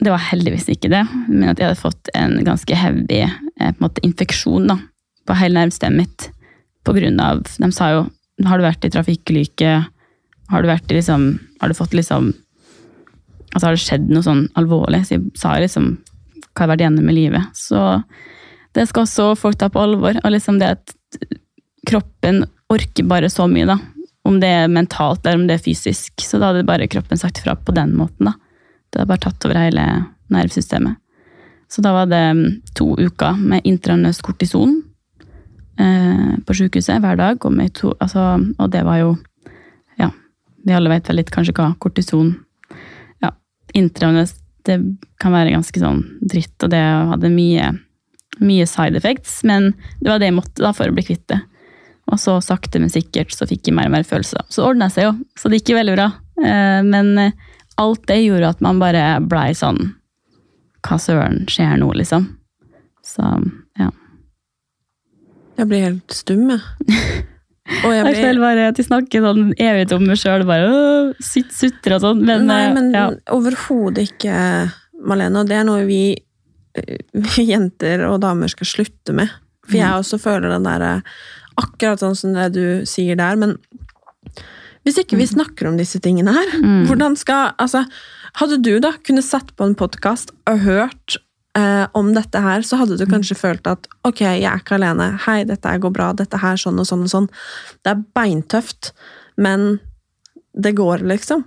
[0.01, 1.03] det var heldigvis ikke det.
[1.29, 4.79] Men at jeg hadde fått en ganske heavy eh, en måte, infeksjon da,
[5.29, 6.29] på hele nervesystemet mitt.
[6.83, 7.99] På grunn av De sa jo
[8.43, 9.75] Har du vært i trafikkulykke?
[10.51, 11.29] Har du vært i liksom
[11.61, 12.33] Har du fått liksom
[13.53, 15.05] Altså har det skjedd noe sånn alvorlig?
[15.07, 15.95] Så jeg sa liksom
[16.53, 17.57] hva jeg har vært gjennom i livet.
[17.57, 17.81] Så
[18.77, 20.19] det skal også folk ta på alvor.
[20.21, 20.95] Og liksom det at
[21.89, 23.79] kroppen orker bare så mye, da.
[24.29, 26.23] Om det er mentalt eller om det er fysisk.
[26.23, 28.37] Så da hadde bare kroppen sagt fra på den måten, da.
[28.93, 29.87] Det hadde bare tatt over hele
[30.33, 31.01] nervesystemet.
[31.73, 34.75] Så da var det mm, to uker med intranøs kortison
[35.81, 37.45] eh, på sykehuset hver dag.
[37.49, 39.13] Og, to, altså, og det var jo
[40.01, 40.11] Ja,
[40.65, 42.35] vi alle vet vel litt kanskje hva kortison
[43.79, 44.77] Intravenøs det
[45.19, 47.73] kan være ganske sånn dritt, og det hadde mye,
[48.39, 51.41] mye side effects, men det var det jeg måtte da for å bli kvitt det.
[52.13, 54.45] Og så sakte, men sikkert så fikk jeg mer og mer følelser.
[54.53, 56.07] Så ordna det seg jo, så det gikk jo veldig bra.
[56.43, 57.35] Eh, Men eh,
[57.81, 59.95] alt det gjorde at man bare blei sånn
[60.83, 62.25] Hva søren skjer nå, liksom?
[63.07, 63.23] Så
[63.79, 63.91] ja.
[65.59, 67.23] Jeg blir helt stum, jeg.
[67.83, 71.13] Og jeg Jeg føler bare at jeg snakker sånn evig om meg sjøl, bare øh,
[71.25, 71.53] sutt,
[71.89, 72.23] og sånn.
[72.27, 73.07] Men, Nei, eh, men ja.
[73.35, 74.35] overhodet ikke,
[75.03, 75.43] Malene.
[75.43, 76.03] Og det er noe vi,
[76.79, 79.33] eh, vi jenter og damer skal slutte med.
[79.69, 81.01] For jeg også føler den derre
[81.61, 83.59] Akkurat sånn som det du sier der, men
[84.83, 86.55] hvis ikke vi snakker om disse tingene her,
[86.89, 87.85] hvordan skal Altså,
[88.41, 91.19] hadde du da kunne satt på en podkast og hørt
[91.59, 95.11] eh, om dette her, så hadde du kanskje følt at ok, jeg er ikke alene,
[95.27, 97.29] hei, dette går bra, dette her sånn og sånn og sånn.
[97.85, 98.93] Det er beintøft,
[99.37, 99.81] men
[100.55, 101.45] det går, liksom.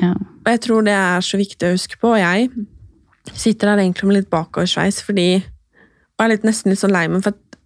[0.00, 0.12] ja.
[0.42, 2.50] Og jeg tror det er så viktig å huske på, og jeg
[3.38, 5.44] sitter her egentlig med litt bakoversveis, fordi
[6.18, 7.56] Og er litt, nesten litt sånn lei meg, for at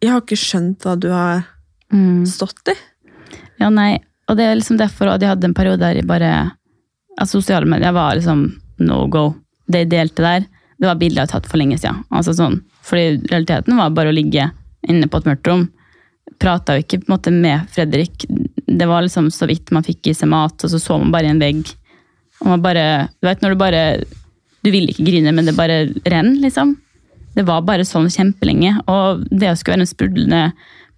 [0.00, 1.42] jeg har ikke skjønt hva du har
[1.92, 2.22] Mm.
[2.26, 2.74] stått i.
[3.60, 6.52] Ja, nei, og det er liksom derfor at jeg hadde en periode der jeg bare
[7.18, 8.44] altså Sosiale medier var liksom
[8.78, 9.34] no go.
[9.68, 10.46] Det jeg delte der,
[10.80, 12.00] det var bilder jeg hadde tatt for lenge siden.
[12.08, 14.48] Altså sånn, fordi realiteten var bare å ligge
[14.88, 15.66] inne på et mørkt rom.
[16.40, 18.24] Prata jo ikke måte med Fredrik.
[18.64, 21.28] Det var liksom så vidt man fikk i seg mat, og så så man bare
[21.28, 21.68] i en vegg.
[22.40, 22.84] Og man bare,
[23.20, 23.84] du vet når du bare
[24.60, 26.74] Du vil ikke grine, men det bare renner, liksom.
[27.32, 28.74] Det var bare sånn kjempelenge.
[28.92, 30.40] Og det å skulle være en sprudlende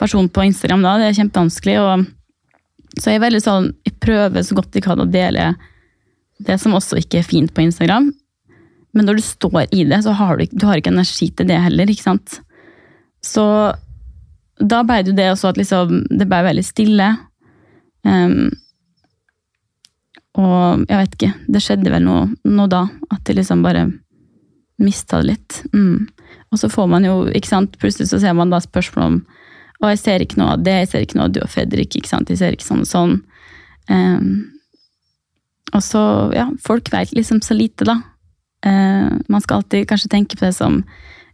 [0.02, 1.76] person på Instagram da, det er kjempevanskelig.
[1.78, 2.08] og
[2.98, 5.52] så jeg er veldig sånn, jeg prøver så godt jeg kan å dele
[6.42, 8.10] det som også ikke er fint på Instagram.
[8.92, 11.60] Men når du står i det, så har du, du har ikke energi til det
[11.64, 12.40] heller, ikke sant?
[13.24, 13.44] Så
[14.62, 17.08] da ble det også at liksom, det blei veldig stille.
[18.04, 18.50] Um,
[20.38, 23.86] og jeg vet ikke, det skjedde vel noe, noe da, at de liksom bare
[24.82, 25.60] mista det litt.
[25.72, 26.08] Mm.
[26.52, 29.22] Og så får man jo, ikke sant, plutselig så ser man da spørsmål om
[29.82, 31.96] Å, jeg ser ikke noe av det, jeg ser ikke noe av du og Fredrik,
[31.98, 32.28] ikke sant?
[32.30, 33.14] jeg ser ikke sånn og sånn.
[33.90, 34.28] Um,
[35.74, 36.02] og så,
[36.36, 37.96] ja, folk vet liksom så lite, da.
[38.66, 40.82] Eh, man skal alltid kanskje tenke på det som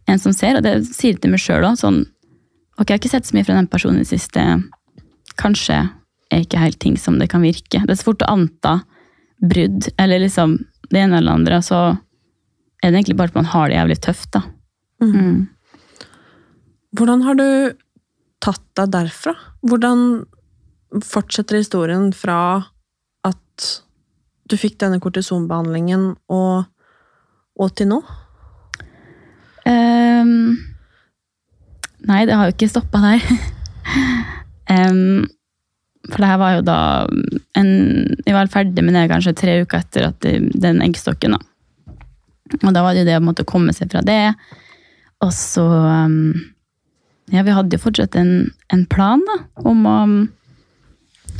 [0.09, 1.77] en som ser, og det sier det til meg sjøl òg.
[1.79, 2.03] Sånn,
[2.79, 4.45] ok, jeg har ikke sett så mye fra den personen i det siste.
[5.39, 5.83] Kanskje
[6.29, 7.81] er ikke helt ting som det kan virke.
[7.83, 8.79] Det er så fort å anta
[9.39, 10.57] brudd, eller liksom
[10.89, 11.81] det ene eller andre, andre, så
[12.81, 14.41] er det egentlig bare at man har det jævlig tøft, da.
[15.03, 15.47] Mm.
[16.97, 17.47] Hvordan har du
[18.43, 19.35] tatt deg derfra?
[19.67, 20.25] Hvordan
[21.05, 22.39] fortsetter historien fra
[23.27, 23.69] at
[24.49, 26.65] du fikk denne kortisonbehandlingen og,
[27.59, 27.99] og til nå?
[29.69, 30.55] Um,
[32.07, 33.25] nei, det har jo ikke stoppa der.
[34.71, 35.27] um,
[36.09, 36.79] for det her var jo da
[37.59, 37.71] en,
[38.25, 40.25] Jeg var ferdig med det kanskje tre uker etter at
[40.63, 41.35] den eggstokken.
[41.35, 41.43] da.
[42.63, 44.33] Og da var det jo det å måtte komme seg fra det.
[45.25, 46.33] Og så um,
[47.29, 49.35] Ja, vi hadde jo fortsatt en, en plan da,
[49.69, 49.97] om å,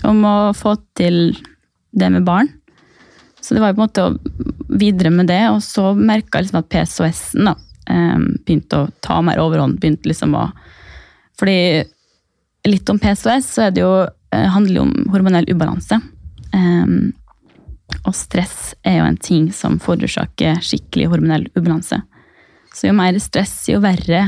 [0.05, 1.31] om å få til
[1.97, 2.51] det med barn.
[3.41, 6.61] Så det var på en måte å videre med det, og så merka jeg liksom
[6.61, 7.55] at PSOS-en da,
[8.45, 9.79] begynte å ta mer overhånd.
[9.81, 10.49] begynte liksom å,
[11.39, 11.83] Fordi
[12.67, 16.01] litt om PSOS, så det jo, eh, handler det om hormonell ubalanse.
[18.05, 22.01] Og stress er jo en ting som forårsaker skikkelig hormonell ubalanse.
[22.73, 24.23] Så jo mer stress, jo verre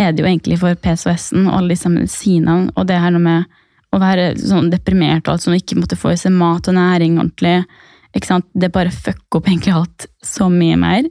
[0.00, 2.70] er det jo egentlig for PSOS-en og alle disse medisinene.
[2.76, 3.48] Og det her med
[3.90, 7.18] å være sånn deprimert og alt sånn, ikke måtte få i seg mat og næring
[7.18, 7.64] ordentlig.
[8.12, 11.08] Det bare fucker opp egentlig alt så mye mer.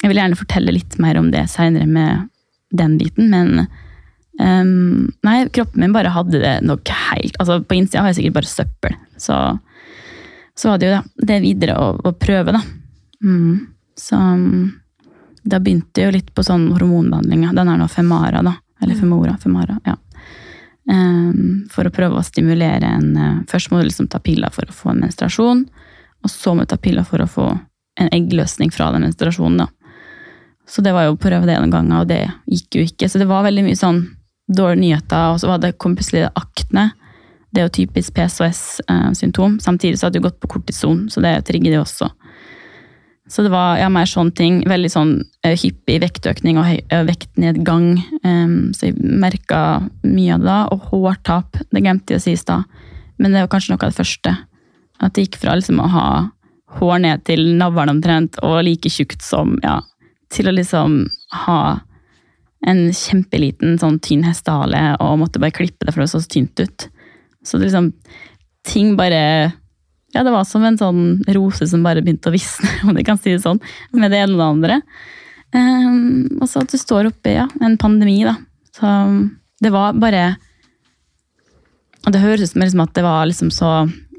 [0.00, 2.28] Jeg vil gjerne fortelle litt mer om det seinere med
[2.72, 3.66] den biten, men
[4.40, 8.38] um, Nei, kroppen min bare hadde det nok helt altså På innsida har jeg sikkert
[8.38, 8.96] bare søppel.
[9.20, 9.36] Så,
[10.56, 12.62] så var det jo da, det videre å, å prøve, da.
[13.20, 13.66] Mm.
[14.00, 14.16] Så
[15.42, 17.44] da begynte jeg jo litt på sånn hormonbehandling.
[17.56, 18.54] Den er nå Femara, da.
[18.80, 19.36] Eller Femora.
[19.40, 19.96] Femara, ja.
[20.90, 24.66] Um, for å prøve å stimulere en eh, Først må du liksom ta piller for
[24.66, 25.60] å få en menstruasjon,
[26.22, 27.48] og så må du ta piller for å få
[28.00, 29.64] en eggløsning fra den menstruasjonen.
[29.64, 29.68] da.
[30.68, 33.08] Så det var jo å prøve det en gang, og det gikk jo ikke.
[33.10, 34.04] Så det var veldig mye sånn
[34.50, 36.90] dårlige nyheter, og så var det, kom plutselig akne.
[37.50, 39.58] Det er jo typisk PCOS-symptom.
[39.62, 42.10] Samtidig så hadde du gått på kortison, så det trigger det også.
[43.30, 44.60] Så det var ja, mer sånne ting.
[44.66, 45.12] Veldig sånn
[45.46, 47.92] eh, hyppig vektøkning og eh, vektnedgang.
[48.26, 49.60] Em, så jeg merka
[50.02, 50.60] mye av det da.
[50.74, 52.66] Og hårtap, det glemte jeg å si i stad.
[53.22, 54.34] Men det var kanskje noe av det første.
[55.00, 56.08] At det gikk fra liksom å ha
[56.78, 59.80] hår ned til navlen omtrent, og like tjukt som ja,
[60.30, 61.02] til å liksom
[61.46, 61.62] ha
[62.68, 66.90] en kjempeliten sånn tynn hestehale og måtte bare klippe det for det så tynt ut.
[67.44, 67.94] Så det liksom
[68.68, 69.52] Ting bare
[70.12, 73.16] Ja, det var som en sånn rose som bare begynte å visne, om du kan
[73.16, 73.60] si det sånn,
[73.96, 74.76] med det ene og det andre.
[75.54, 78.34] Um, og så at du står oppi ja, en pandemi, da.
[78.76, 78.90] Så
[79.64, 80.36] det var bare
[82.06, 83.70] Og det høres ut som liksom at det var liksom så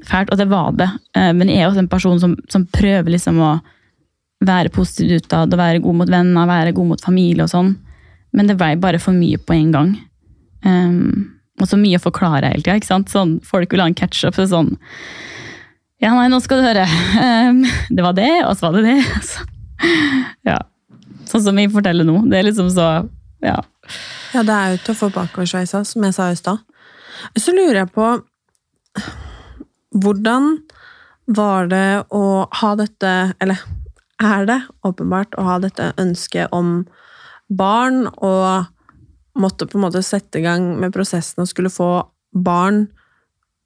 [0.08, 0.88] fælt, og det var det.
[1.16, 3.52] Eh, Men jeg er også en person som, som prøver liksom å
[4.42, 7.76] være positiv utad, og være god mot venner, være god mot familie og sånn.
[8.32, 9.92] Men det ble bare for mye på en gang.
[10.64, 12.98] Um, og så mye å forklare hele tida.
[13.10, 14.34] Sånn, folk vil ha en catch-up.
[14.34, 14.72] så Sånn
[16.02, 16.86] Ja, nei, nå skal du høre.
[17.20, 18.98] Um, det var det, og så var det det.
[19.18, 19.48] Altså.
[20.46, 20.58] Ja.
[21.26, 22.20] Sånn som vi forteller nå.
[22.30, 22.88] Det er liksom så
[23.42, 23.60] Ja.
[24.32, 26.62] Ja, det er jo til å få bakoversveisa, som jeg sa i stad.
[27.36, 28.06] Så lurer jeg på
[29.92, 30.56] Hvordan
[31.26, 33.60] var det å ha dette Eller
[34.22, 36.84] er det åpenbart å ha dette ønsket om
[37.52, 38.68] barn, og
[39.34, 41.88] måtte på en måte sette i gang med prosessen og skulle få
[42.32, 42.86] barn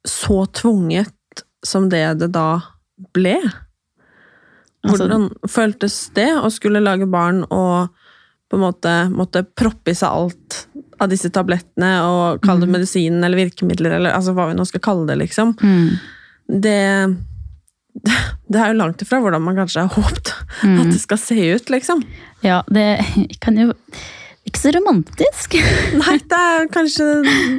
[0.07, 2.61] så tvunget som det det da
[3.13, 3.37] ble?
[4.83, 7.89] Altså- Hvordan føltes det å skulle lage barn og
[8.49, 10.67] på en måte måtte proppe i seg alt
[10.99, 14.81] av disse tablettene og kalle det medisin eller virkemidler, eller altså hva vi nå skal
[14.81, 15.53] kalle det, liksom.
[16.47, 16.75] Det,
[18.51, 20.31] det er jo langt ifra hvordan man kanskje har håpet
[20.63, 22.03] at det skal se ut, liksom.
[22.45, 22.85] ja, det
[23.43, 23.73] kan jo
[24.47, 25.57] Ikke så romantisk.
[26.01, 27.03] Nei, det er kanskje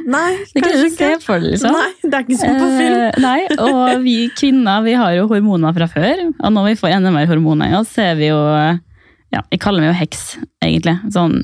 [0.09, 0.97] Nei, Det kan kanskje ikke.
[0.97, 1.75] se for deg, liksom.
[1.77, 2.95] Nei, det er ikke som på film.
[3.03, 6.95] Eh, nei, og vi kvinner vi har jo hormoner fra før, og når vi får
[6.97, 10.23] enda mer hormoner i oss, så er vi jo ja, Jeg kaller meg jo heks,
[10.65, 10.97] egentlig.
[11.13, 11.37] Sånn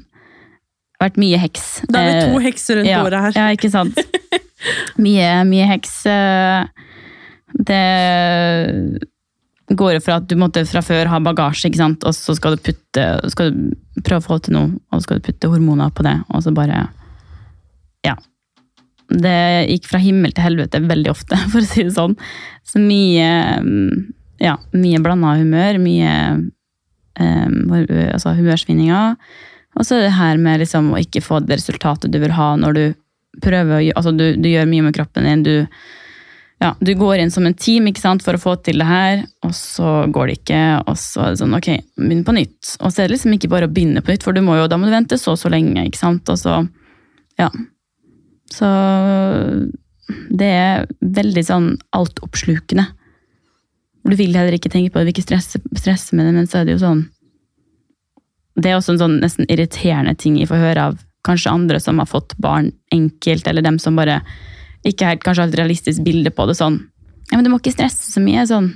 [0.95, 1.63] det vært mye heks.
[1.91, 3.33] Da er vi to Eh, hekser rundt ja, bordet her.
[3.37, 3.97] Ja, ikke sant.
[4.97, 5.91] Mye, mye heks.
[6.09, 6.65] eh,
[7.55, 9.05] Det
[9.73, 12.05] går jo fra at du måtte fra før ha bagasje, ikke sant?
[12.05, 15.21] og så skal du putte, skal du prøve å få til noe, og så skal
[15.21, 16.87] du putte hormoner på det, og så bare
[18.05, 18.15] Ja.
[19.05, 22.17] Det gikk fra himmel til helvete veldig ofte, for å si det sånn.
[22.65, 23.31] Så mye
[24.41, 26.13] Ja, mye blanda humør, mye
[27.15, 27.73] um,
[28.11, 29.15] altså humørsvinninger.
[29.75, 32.53] Og så er det her med liksom å ikke få det resultatet du vil ha
[32.59, 32.85] når du
[33.43, 35.55] prøver å Altså, du, du gjør mye med kroppen din, du
[36.63, 39.53] ja, du går inn som en team sant, for å få til det her, og
[39.55, 40.61] så går det ikke.
[40.87, 42.75] Og så er det sånn, ok, begynn på nytt.
[42.79, 44.79] Og så er det liksom ikke bare å begynne på nytt, for må jo, da
[44.79, 45.83] må du vente så og så lenge.
[45.83, 46.61] ikke sant, og så,
[47.41, 47.49] ja.
[48.53, 48.69] Så
[50.29, 52.87] det er veldig sånn altoppslukende.
[54.05, 56.47] Du vil heller ikke tenke på det, du vil ikke stresse, stresse med det, men
[56.47, 57.05] så er det jo sånn
[58.55, 61.97] Det er også en sånn nesten irriterende ting jeg får høre av kanskje andre som
[61.99, 64.21] har fått barn enkelt, eller dem som bare
[64.85, 66.79] ikke helt kanskje et realistisk bilde på det sånn.
[67.31, 68.45] Ja, men du må ikke stresse så mye.
[68.49, 68.73] sånn.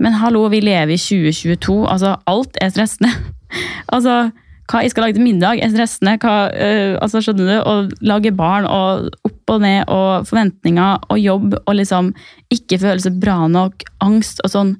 [0.00, 1.84] Men hallo, vi lever i 2022.
[1.92, 3.10] Altså, alt er stressende.
[3.94, 4.30] altså,
[4.70, 6.16] hva jeg skal lage til middag er stressende.
[6.22, 7.56] Hva, øh, altså, skjønner du?
[7.60, 7.74] Å
[8.08, 12.12] lage barn og opp og ned og forventninger og jobb og liksom
[12.54, 14.76] ikke føle seg bra nok, angst og sånn.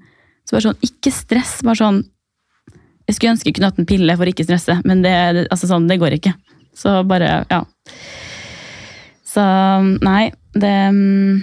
[0.46, 1.60] Så bare sånn, ikke stress.
[1.66, 2.00] Bare sånn
[3.10, 5.66] Jeg skulle ønske jeg kunne hatt en pille for å ikke stresse, men det- altså,
[5.66, 6.30] sånn, det går ikke.
[6.78, 7.64] Så bare, ja.
[9.40, 11.40] Så nei, det mm,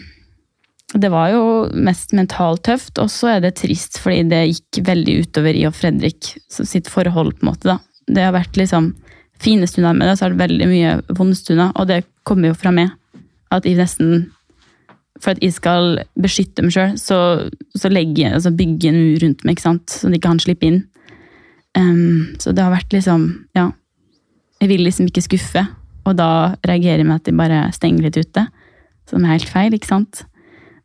[0.93, 1.41] Det var jo
[1.73, 5.75] mest mentalt tøft, og så er det trist fordi det gikk veldig utover i og
[5.75, 7.67] Fredrik sitt forhold, på en måte.
[7.67, 7.77] da.
[8.07, 8.93] Det har vært liksom
[9.43, 12.57] fine stunder med det, så har det veldig mye vonde stunder, og det kommer jo
[12.57, 12.93] fra meg.
[13.51, 14.31] At jeg nesten
[15.17, 19.23] For at jeg skal beskytte meg sjøl, så, så legger jeg, altså bygger en mur
[19.23, 19.89] rundt meg, ikke sant?
[19.89, 20.83] så de ikke kan slippe inn.
[21.73, 23.71] Um, så det har vært liksom Ja.
[24.61, 25.65] Jeg vil liksom ikke skuffe,
[26.07, 28.47] og da reagerer jeg med at de bare stenger litt ute.
[29.07, 30.23] Som er helt feil, ikke sant?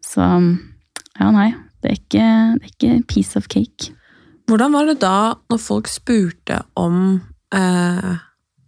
[0.03, 1.53] Så ja, nei.
[1.83, 2.27] Det er ikke,
[2.59, 3.91] det er ikke piece of cake.
[4.51, 6.97] Hvordan var det da når folk spurte om
[7.55, 8.13] eh,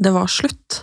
[0.02, 0.80] det var slutt?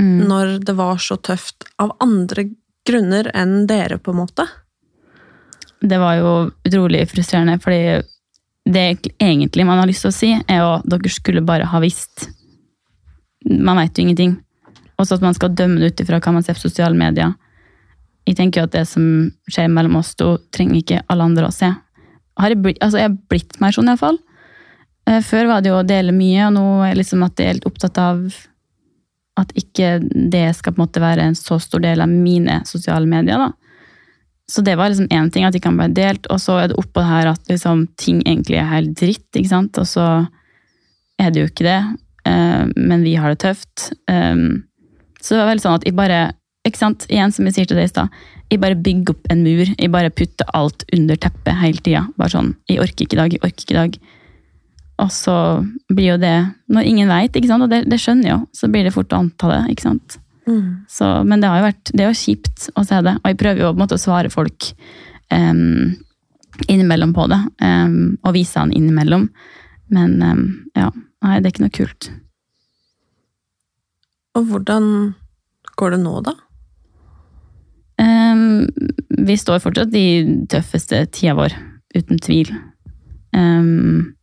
[0.00, 0.24] Mm.
[0.28, 2.48] Når det var så tøft av andre
[2.88, 4.46] grunner enn dere, på en måte?
[5.84, 6.32] Det var jo
[6.64, 8.00] utrolig frustrerende, fordi
[8.64, 11.80] det egentlig man har lyst til å si, er jo at dere skulle bare ha
[11.84, 12.28] visst.
[13.44, 14.38] Man veit jo ingenting.
[15.00, 17.34] Også at man skal dømme det ut ifra hva man ser på sosiale medier.
[18.24, 19.06] Jeg tenker jo at det som
[19.50, 21.68] skjer mellom oss to, trenger ikke alle andre å se.
[22.40, 24.18] Har jeg, blitt, altså jeg har blitt mer sånn, iallfall.
[25.10, 27.56] Eh, Før var det jo å dele mye, og nå er liksom at jeg er
[27.56, 28.24] helt opptatt av
[29.40, 29.98] at ikke
[30.30, 33.38] det skal på en måte være en så stor del av mine sosiale medier.
[33.38, 33.50] da.
[34.50, 36.78] Så det var liksom én ting, at de kan være delt, og så er det
[36.80, 39.78] oppå her at liksom ting egentlig er helt dritt, ikke sant.
[39.80, 40.06] Og så
[41.20, 41.80] er det jo ikke det,
[42.30, 43.90] eh, men vi har det tøft.
[45.24, 46.18] Så det var veldig sånn at jeg bare,
[46.68, 48.18] ikke sant, igjen som jeg sier til deg i stad,
[48.52, 52.04] jeg bare bygger opp en mur, jeg bare putter alt under teppet hele tida.
[52.20, 53.96] Bare sånn, jeg orker ikke i dag, jeg orker ikke i dag.
[55.02, 55.36] Og så
[55.90, 56.36] blir jo det,
[56.70, 59.16] når ingen veit, ikke sant, og det, det skjønner jeg jo, så blir det fort
[59.16, 60.18] å anta det, ikke sant.
[60.92, 63.40] Så, men det har jo vært, det er jo kjipt å se det, og jeg
[63.40, 64.68] prøver jo på en måte å svare folk
[65.32, 65.94] um,
[66.68, 69.30] innimellom på det, Um, og vise han innimellom.
[69.94, 70.44] Men um,
[70.76, 70.90] ja,
[71.24, 72.10] nei, det er ikke noe kult.
[74.34, 75.14] Og hvordan
[75.78, 76.34] går det nå, da?
[79.24, 80.06] vi står fortsatt i
[80.50, 81.54] tøffeste tida vår,
[81.94, 82.50] uten tvil.
[83.34, 84.14] Um,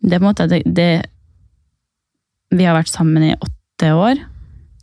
[0.00, 0.90] det på en måte det, det
[2.54, 4.20] Vi har vært sammen i åtte år,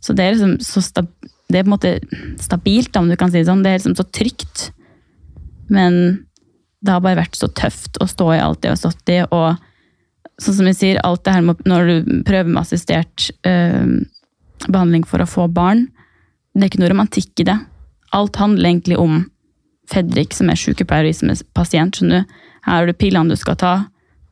[0.04, 1.08] så det er liksom så stab,
[1.48, 1.94] det er på en måte
[2.42, 3.62] stabilt, om du kan si det sånn.
[3.64, 4.66] Det er liksom så trygt.
[5.72, 6.26] Men
[6.84, 9.18] det har bare vært så tøft å stå i alt det vi har stått i.
[9.24, 13.96] Og sånn som jeg sier, alt det her med når du prøver med assistert eh,
[14.72, 15.88] behandling for å få barn,
[16.54, 17.56] det er ikke noe romantikk i det.
[18.14, 19.24] Alt handler egentlig om
[19.90, 21.96] Fredrik som er sykepleier og som er pasient.
[21.98, 22.36] skjønner du.
[22.64, 23.74] Her har du pillene du skal ta,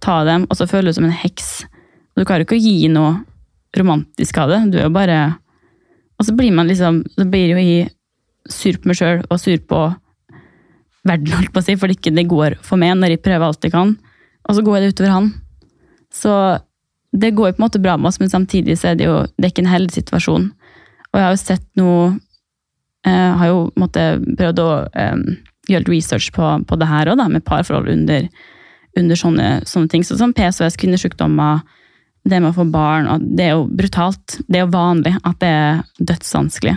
[0.00, 1.64] ta dem, og så føler du som en heks.
[2.16, 3.18] Du klarer ikke å gi noe
[3.76, 4.60] romantisk av det.
[4.72, 5.38] Du er jo bare
[6.20, 7.90] Og så blir man liksom Så blir jo jeg
[8.48, 9.80] sur på meg sjøl og sur på
[11.06, 13.72] verden, holdt på å si, fordi ikke går for meg når jeg prøver alt jeg
[13.74, 13.96] kan.
[14.48, 15.28] Og så går det utover han.
[16.12, 16.32] Så
[17.12, 19.16] det går jo på en måte bra med oss, men samtidig så er det jo
[19.37, 20.51] det er ikke en heldig situasjon.
[21.12, 22.12] Og jeg har jo sett noe
[23.03, 24.03] jeg Har jo måtte,
[24.38, 25.22] prøvd å um,
[25.66, 28.29] gjøre research på, på det her òg, med parforhold under,
[28.94, 30.05] under sånne, sånne ting.
[30.07, 31.64] Så, som PCOS, kvinnesykdommer,
[32.22, 33.09] det med å få barn.
[33.11, 34.37] og Det er jo brutalt.
[34.46, 36.77] Det er jo vanlig at det er dødsvanskelig.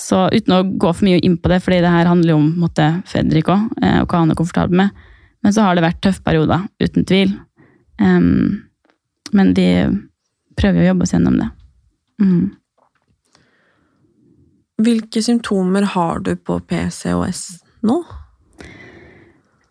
[0.00, 2.48] Så uten å gå for mye inn på det, fordi det her handler jo om
[2.62, 5.04] måtte, Fredrik òg, og hva han er komfortabel med.
[5.44, 7.36] Men så har det vært tøffe perioder, uten tvil.
[8.00, 8.67] Um,
[9.32, 9.68] men de
[10.58, 11.48] prøver å jobbe oss gjennom det.
[12.22, 12.46] Mm.
[14.78, 17.42] Hvilke symptomer har du på PCOS
[17.86, 17.98] nå?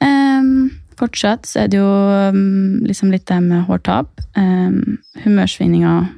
[0.04, 4.20] Um, fortsatt så er det jo um, liksom litt det med hårtap.
[4.38, 6.10] Um, humørsvinninger,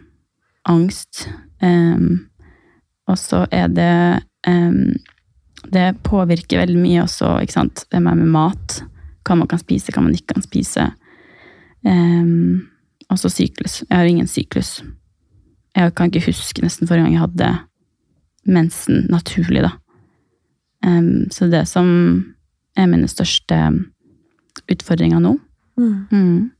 [0.69, 1.27] angst.
[3.09, 4.17] og så er det
[5.69, 8.77] Det påvirker veldig mye også, ikke sant, det med, med mat.
[9.27, 10.85] Hva man kan spise, hva man ikke kan spise.
[11.83, 12.68] og
[13.17, 13.81] så syklus.
[13.87, 14.83] Jeg har ingen syklus.
[15.75, 17.49] Jeg kan ikke huske nesten forrige gang jeg hadde
[18.49, 19.71] mensen naturlig, da.
[20.85, 21.87] Um, så det som
[22.77, 23.57] er mine største
[24.69, 25.35] utfordringer nå.
[25.79, 26.07] Mm.
[26.11, 26.51] Mm.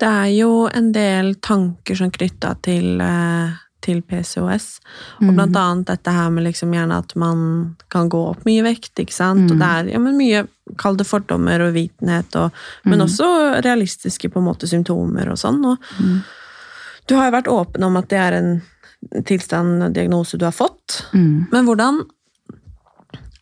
[0.00, 4.66] Det er jo en del tanker som knytta til, eh, til PCOS.
[5.20, 8.92] Og blant annet dette her med liksom gjerne at man kan gå opp mye vekt,
[9.00, 9.50] ikke sant.
[9.50, 10.44] Og det er ja, men mye,
[10.78, 12.50] kall det fordommer og vitenhet, og,
[12.84, 13.06] men Mm.
[13.06, 13.30] også
[13.64, 15.64] realistiske på en måte symptomer og sånn.
[15.64, 15.78] Og
[17.08, 18.62] du har jo vært åpen om at det er en
[19.24, 21.04] tilstand, og diagnose du har fått.
[21.50, 22.02] Men hvordan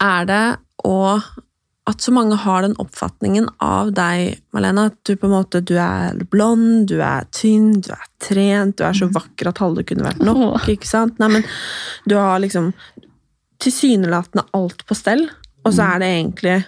[0.01, 1.20] er det å
[1.88, 5.74] at så mange har den oppfatningen av deg, Malena, at du på en måte du
[5.81, 10.05] er blond, du er tynn, du er trent, du er så vakker at halve kunne
[10.05, 10.66] vært nok.
[10.68, 11.16] Ikke sant?
[11.22, 11.46] Nei, men
[12.05, 12.74] du har liksom
[13.64, 15.24] tilsynelatende alt på stell,
[15.64, 16.59] og så er det egentlig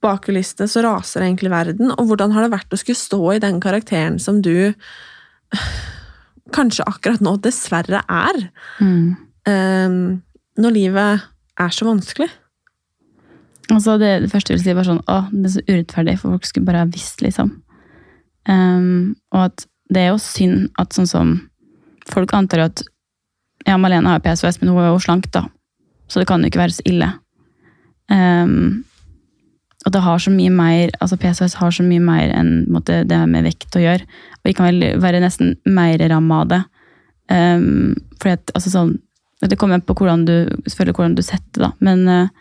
[0.00, 1.90] bak kulissene så raser egentlig verden.
[1.92, 4.72] Og hvordan har det vært å skulle stå i den karakteren som du
[6.56, 9.16] kanskje akkurat nå dessverre er, Mm.
[9.46, 10.22] um,
[10.58, 11.22] når livet
[11.60, 12.30] er så vanskelig?
[13.70, 16.34] Altså det, det første jeg vil si, var sånn Å, det er så urettferdig, for
[16.34, 17.52] folk skulle bare ha visst, liksom.
[18.48, 21.32] Um, og at det er jo synd at sånn som
[22.10, 22.80] Folk antar jo at
[23.68, 25.44] Ja, Malene har PSVS, men hun er jo slank, da.
[26.10, 27.10] Så det kan jo ikke være så ille.
[28.10, 28.80] Um,
[29.86, 33.20] og det har så mye mer altså PSOS har så mye mer enn måtte, det
[33.30, 34.08] med vekt å gjøre.
[34.40, 36.60] Og vi kan vel være nesten mer ramma av det.
[37.30, 38.98] Um, fordi at, altså sånn,
[39.40, 40.34] Det kommer på hvordan du,
[40.66, 41.70] selvfølgelig hvordan du setter det, da.
[41.80, 42.32] Men eh,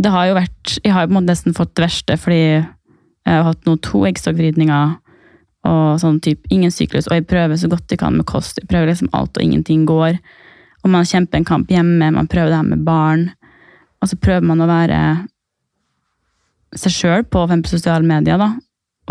[0.00, 3.66] det har jo vært Jeg har jo nesten fått det verste, fordi jeg har hatt
[3.68, 4.94] noe to eggstokkvridninger
[5.68, 8.56] og sånn type ingen syklus, og jeg prøver så godt jeg kan med kost.
[8.62, 10.16] Jeg prøver liksom alt, og ingenting går.
[10.80, 13.26] Og man kjemper en kamp hjemme, man prøver det her med barn.
[14.00, 15.00] Og så prøver man å være
[16.80, 18.54] seg sjøl på sosiale medier, da.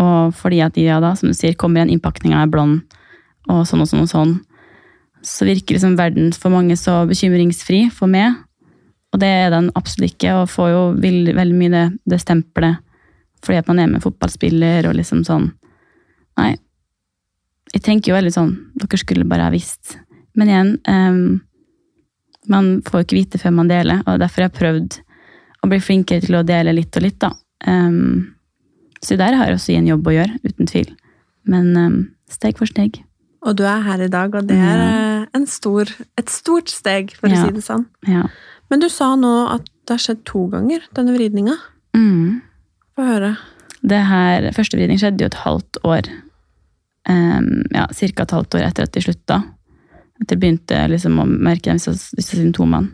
[0.02, 2.80] Og fordi at de da, som du sier, kommer i en innpakning av blond,
[3.46, 4.36] og sånn og sånn og sånn,
[5.22, 8.40] så virker liksom verden for mange så bekymringsfri for meg.
[9.10, 12.86] Og det er den absolutt ikke, og får jo veldig, veldig mye det, det stempelet
[13.40, 15.46] fordi at man er med fotballspiller og liksom sånn
[16.38, 16.54] Nei.
[17.72, 19.96] Jeg tenker jo veldig sånn Dere skulle bare ha visst.
[20.38, 21.40] Men igjen um,
[22.52, 24.98] Man får jo ikke vite før man deler, og derfor har jeg prøvd
[25.64, 27.32] å bli flinkere til å dele litt og litt, da.
[27.68, 28.30] Um,
[29.04, 30.94] så der har jeg også en jobb å gjøre, uten tvil.
[31.48, 31.98] Men um,
[32.32, 33.02] steg for steg.
[33.44, 35.88] Og du er her i dag, og det er eh, en stor,
[36.20, 37.40] et stort steg, for Ja.
[37.40, 37.84] å si det sånn.
[38.08, 38.26] Ja.
[38.70, 41.56] Men du sa nå at det har skjedd to ganger, denne vridninga.
[41.96, 42.40] Mm.
[42.94, 43.32] Få høre.
[43.80, 46.10] Det her, første vridning skjedde jo et halvt år.
[47.08, 49.40] Um, ja, Cirka et halvt år etter at de slutta.
[50.20, 52.92] Etter jeg begynte liksom å merke disse, disse symptomene.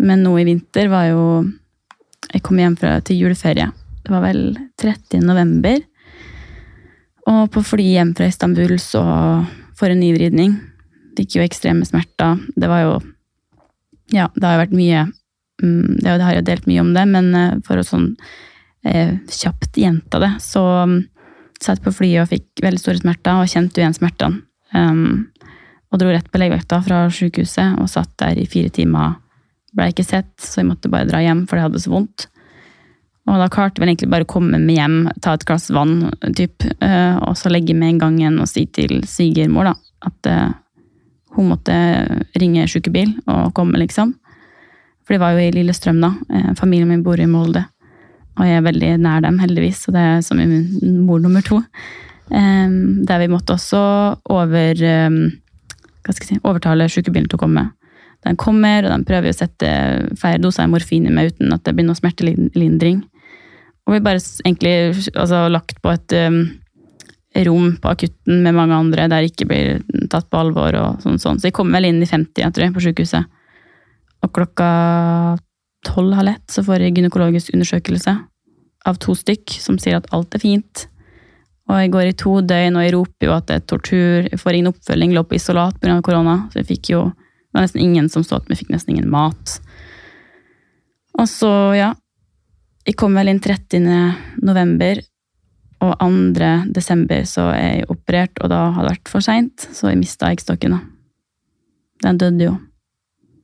[0.00, 1.24] Men nå i vinter var jo
[2.30, 3.66] Jeg kom hjem fra, til juleferie.
[4.04, 5.24] Det var vel 30.
[5.26, 5.80] november.
[7.26, 9.02] Og på fly hjem fra Istanbul så
[9.78, 10.52] får en ny vridning.
[11.18, 12.38] Fikk jo ekstreme smerter.
[12.54, 12.92] Det var jo
[14.14, 15.06] Ja, det har jo vært mye
[15.62, 18.12] mm, det, har jeg delt mye om det, men eh, for å sånn
[18.86, 21.00] eh, kjapt gjenta det, så mm,
[21.60, 24.42] satt på flyet og fikk veldig store smerter, og kjente jo igjen smertene.
[24.70, 25.30] Um,
[25.90, 29.16] og dro rett på legevakta fra sykehuset og satt der i fire timer.
[29.74, 32.28] Ble ikke sett, så jeg måtte bare dra hjem, for det hadde så vondt.
[33.30, 36.08] Og da klarte jeg vel egentlig bare å komme meg hjem, ta et glass vann,
[36.38, 39.74] typ, eh, og så legge meg en gang igjen og si til svigermor da,
[40.08, 40.48] at eh,
[41.36, 41.74] hun måtte
[42.40, 44.14] ringe sykebil og komme, liksom.
[45.04, 46.14] For de var jo i Lillestrøm da.
[46.32, 47.64] Eh, Familien min bor i Molde.
[48.38, 51.60] Og jeg er veldig nær dem, heldigvis, og det er som min mor nummer to.
[52.30, 53.80] Der vi måtte også
[54.30, 57.64] over hva skal jeg si, overtale sykebilen til å komme.
[58.26, 59.70] Den kommer, og den prøver å sette
[60.20, 63.00] flere doser morfin i meg uten at det blir noe smertelindring.
[63.88, 64.74] Og vi bare egentlig
[65.14, 66.42] altså, lagt på et um,
[67.46, 70.74] rom på akutten med mange andre der jeg ikke blir tatt på alvor.
[70.74, 71.38] og sånn, sånn.
[71.38, 73.24] Så jeg kom vel inn i 50 jeg tror på sykehuset.
[74.20, 74.70] Og klokka
[75.86, 78.16] tolv halv ett så får jeg gynekologisk undersøkelse
[78.88, 80.86] av to stykk som sier at alt er fint.
[81.70, 84.26] Og jeg går i to døgn, og jeg roper jo at det er tortur.
[84.26, 86.00] Jeg får ingen oppfølging, lå på isolat pga.
[86.02, 86.48] korona.
[86.50, 87.10] Så jeg fikk jo
[87.50, 89.60] Det var nesten ingen som så at vi fikk nesten ingen mat.
[91.18, 91.94] Og så, ja
[92.86, 93.82] Jeg kom vel inn 30.
[94.42, 95.00] november,
[95.80, 96.48] og 2.
[96.76, 100.28] desember så er jeg operert, og da har det vært for seint, så jeg mista
[100.28, 100.76] eggstokken.
[102.04, 102.56] Den døde jo.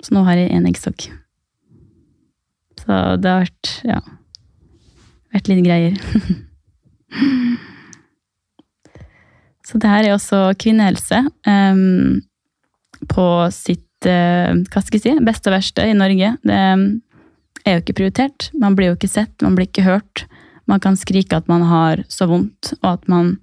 [0.04, 1.08] Så nå har jeg én eggstokk.
[2.82, 4.00] Så det har vært, ja
[5.34, 5.96] Vært litt greier.
[9.66, 11.18] Så det her er også kvinnehelse
[11.50, 12.22] um,
[13.10, 16.30] på sitt uh, hva skal jeg si, beste og verste i Norge.
[16.46, 16.60] Det
[17.66, 18.48] er jo ikke prioritert.
[18.56, 20.24] Man blir jo ikke sett, man blir ikke hørt.
[20.66, 23.36] Man kan skrike at man har så vondt, og at man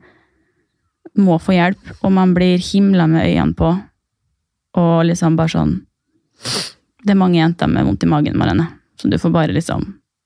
[1.19, 3.73] må få hjelp, og man blir himla med øynene på.
[4.79, 5.73] Og liksom bare sånn
[7.03, 8.65] Det er mange jenter med vondt i magen, Marlene.
[8.97, 9.83] Så du får bare liksom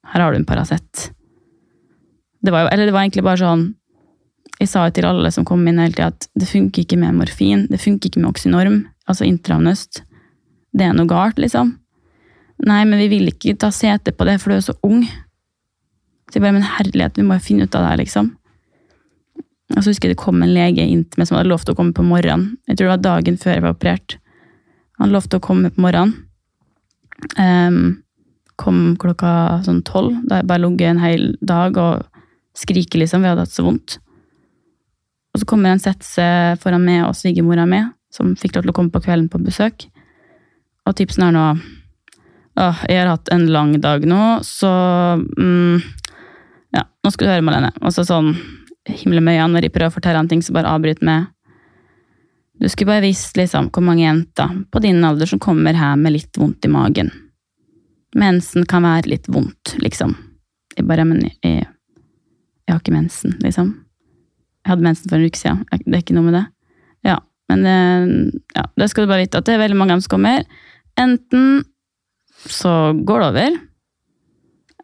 [0.07, 1.11] Her har du en Paracet.
[2.41, 3.65] Det var jo, eller det var egentlig bare sånn
[4.57, 7.17] jeg sa jo til alle som kom inn hele tida at det funker ikke med
[7.19, 10.01] morfin, det funker ikke med Oxynorm, altså intravenøst.
[10.73, 11.75] Det er noe galt, liksom.
[12.65, 15.03] Nei, men vi vil ikke ta sete på det, for du er så ung.
[16.28, 18.32] Så jeg bare, men herlighet, vi må jo finne ut av det her, liksom.
[19.75, 21.75] Og så husker jeg det kom en lege inn til meg som hadde lovt å
[21.75, 22.55] komme på morgenen.
[22.67, 24.17] Jeg tror det var dagen før jeg var operert.
[25.01, 26.15] Han lovte å komme på morgenen.
[27.38, 27.97] Um,
[28.57, 32.05] kom klokka sånn tolv, da jeg bare ligget en hel dag og
[32.57, 33.23] skriker, liksom.
[33.23, 33.99] Vi hadde hatt så vondt.
[35.36, 36.23] Og så kommer en setse
[36.63, 39.86] foran meg og svigermora mi, som fikk lov til å komme på kvelden på besøk.
[40.88, 41.49] Og tipsen er nå
[42.57, 44.71] Åh, jeg har hatt en lang dag nå, så
[45.21, 45.84] mm,
[46.76, 47.72] Ja, nå skal du høre, Malene.
[47.82, 48.34] Og så sånn
[48.88, 51.34] himle med øynene når de prøver å fortelle han ting, så bare avbryt med
[52.57, 56.15] Du skulle bare visst liksom hvor mange jenter på din alder som kommer her med
[56.15, 57.11] litt vondt i magen.
[58.18, 60.15] Mensen kan være litt vondt, liksom.
[60.74, 63.76] Jeg bare, men jeg, jeg har ikke mensen, liksom.
[64.65, 65.61] Jeg hadde mensen for en uke siden.
[65.70, 66.43] Det er ikke noe med det.
[67.05, 67.20] Ja,
[67.51, 68.09] men eh,
[68.57, 70.47] ja, det skal du bare vite, at det er veldig mange som kommer.
[70.97, 71.61] Enten
[72.49, 72.74] så
[73.05, 73.59] går det over,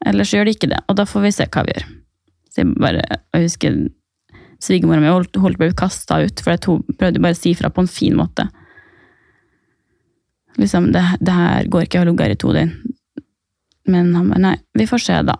[0.05, 0.81] eller så gjør det ikke det.
[0.89, 1.85] Og da får vi se hva vi gjør.
[2.53, 3.77] Så jeg bare, jeg husker
[4.63, 7.53] svigermora mi holdt, holdt på å bli kasta ut, for jeg prøvde bare å si
[7.57, 8.45] fra på en fin måte.
[10.61, 12.75] Liksom, det, det her går ikke, jeg har ligget her i to døgn.
[13.93, 15.37] Men han bare, nei, vi får se da.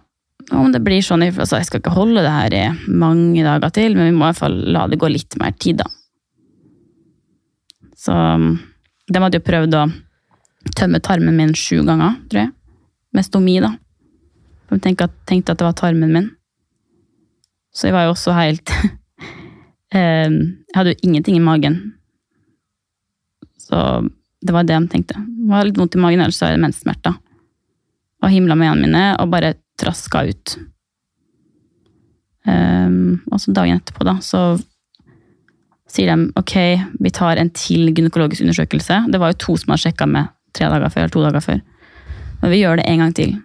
[0.52, 3.96] Om det blir sånn, altså jeg skal ikke holde det her i mange dager til,
[3.96, 5.88] men vi må i hvert fall la det gå litt mer tid da.
[8.04, 8.16] Så
[9.08, 9.86] de hadde jo prøvd å
[10.76, 12.52] tømme tarmen min sju ganger, tror jeg.
[13.14, 13.76] Med stomi, da.
[14.68, 16.30] For de tenkte at, tenkte at det var tarmen min.
[17.74, 18.70] Så jeg var jo også helt
[19.96, 21.80] eh, Jeg hadde jo ingenting i magen.
[23.58, 23.80] Så
[24.44, 25.18] det var det de tenkte.
[25.18, 27.16] Jeg var litt vondt i magen, ellers så er det menssmerter.
[28.24, 30.58] Og himla med øynene mine og bare traska ut.
[32.44, 34.58] Um, og så dagen etterpå, da, så
[35.94, 36.56] sier de ok,
[37.00, 39.06] vi tar en til gynekologisk undersøkelse.
[39.12, 41.62] Det var jo to som hadde sjekka med tre dager før, eller to dager før.
[42.42, 43.36] Men vi gjør det en gang til.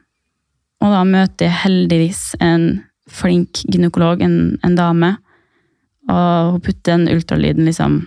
[0.78, 2.68] Og da møter jeg heldigvis en
[3.08, 5.16] flink gynekolog, en, en dame.
[6.08, 8.00] Og hun putter den ultralyden liksom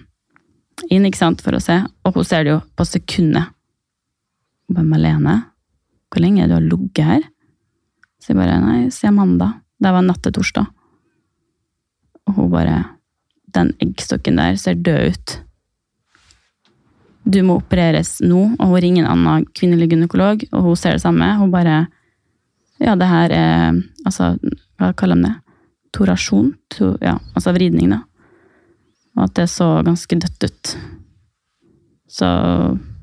[0.89, 1.78] inn, ikke sant, for å se.
[2.05, 3.51] Og hun ser det jo på sekundet.
[4.67, 5.36] Hun bare, Malene,
[6.11, 7.28] hvor lenge er det du har ligget her?
[8.22, 9.59] Så jeg bare, nei, siden mandag.
[9.82, 10.67] Det var natt til torsdag.
[12.30, 12.82] Og hun bare,
[13.55, 15.39] den eggstokken der ser død ut.
[17.32, 21.03] Du må opereres nå, og hun ringer en annen kvinnelig gynekolog, og hun ser det
[21.03, 21.28] samme.
[21.38, 21.84] Hun bare
[22.82, 24.34] Ja, det her er Altså,
[24.82, 25.36] hva kaller de det?
[25.93, 26.53] Torasjon?
[26.73, 28.01] To, ja, altså vridning, da.
[29.17, 30.71] Og at det så ganske dødt ut.
[32.11, 32.27] Så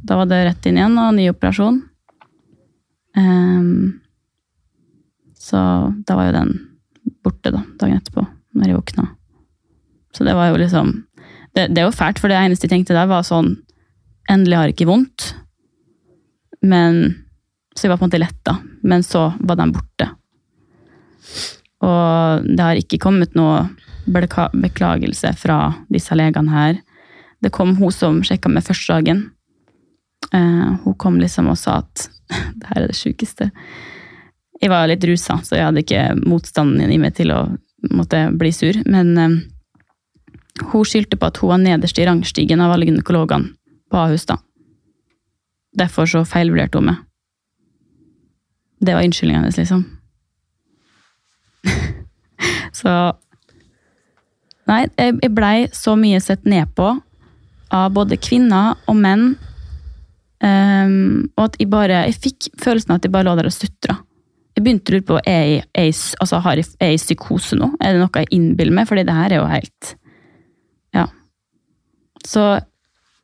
[0.08, 1.82] da var det rett inn igjen, og ny operasjon.
[3.18, 4.00] Um,
[5.38, 5.60] så
[6.06, 6.52] da var jo den
[7.24, 8.24] borte da, dagen etterpå,
[8.56, 9.06] når jeg våkna.
[10.16, 11.04] Så det var jo liksom
[11.54, 13.54] Det, det er jo fælt, for det eneste jeg tenkte der, var sånn
[14.28, 15.30] Endelig har jeg ikke vondt.
[16.60, 16.98] Men
[17.74, 18.58] Så jeg var på en måte letta.
[18.82, 20.10] Men så var den borte.
[21.84, 23.68] Og det har ikke kommet noe
[24.08, 25.58] beklagelse fra
[25.92, 26.78] disse legene her.
[27.42, 29.28] Det kom hun som sjekka med første dagen.
[30.34, 32.08] Uh, hun kom liksom og sa at
[32.58, 33.50] det her er det sjukeste.
[34.58, 37.44] Jeg var litt rusa, så jeg hadde ikke motstanden i meg til å
[37.94, 38.80] måtte bli sur.
[38.90, 39.38] Men uh,
[40.72, 43.54] hun skyldte på at hun var nederst i rangstigen av alle gynekologene
[43.88, 44.26] på Ahus.
[44.26, 44.40] da.
[45.78, 47.04] Derfor så feilvurderte hun meg.
[48.78, 49.84] Det var unnskyldninga hennes, liksom.
[52.80, 52.94] så
[54.68, 56.90] Nei, jeg blei så mye sett ned på
[57.72, 59.30] av både kvinner og menn.
[60.38, 63.54] Um, og at jeg bare Jeg fikk følelsen av at jeg bare lå der og
[63.54, 63.96] sutra.
[64.54, 67.72] Jeg begynte å lure på er jeg, jeg, altså, jeg, er jeg psykose nå.
[67.80, 68.88] Er det noe jeg innbiller meg?
[68.90, 69.94] Fordi det her er jo helt
[70.96, 71.06] Ja.
[72.26, 72.44] Så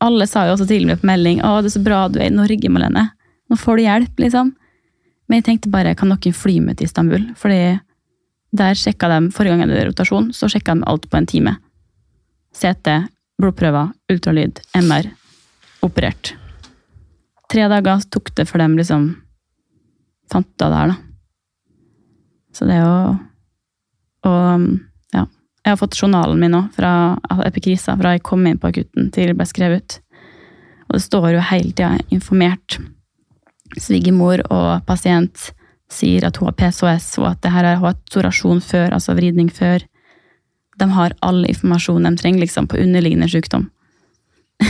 [0.04, 2.28] alle sa jo også til meg på melding å, det er så bra du er
[2.28, 3.08] i Norge, Malene.
[3.50, 4.52] Nå får du hjelp, liksom.
[5.28, 7.30] Men jeg tenkte bare, kan noen fly med til Istanbul?
[7.38, 7.78] Fordi
[8.54, 11.56] der sjekka de, forrige gang jeg hadde rotasjon, så sjekka de alt på en time.
[12.54, 12.92] CT,
[13.40, 15.08] blodprøver, ultralyd, MR,
[15.82, 16.34] operert.
[17.50, 19.08] Tre dager tok det for dem liksom
[20.32, 20.96] fant det der, da.
[22.54, 23.18] Så det er jo
[24.24, 24.66] Og
[25.12, 25.26] ja.
[25.64, 29.28] Jeg har fått journalen min nå fra epikrisa, fra jeg kom inn på akutten til
[29.28, 29.96] jeg ble skrevet ut.
[30.88, 32.78] Og det står jo hele tida informert.
[33.80, 35.50] Svigermor og pasient
[35.92, 39.16] sier at hun har PCOS, og at det her er, har hatt torasjon før, altså
[39.16, 39.84] vridning før.
[40.80, 43.68] De har all informasjon de trenger liksom, på underliggende sykdom.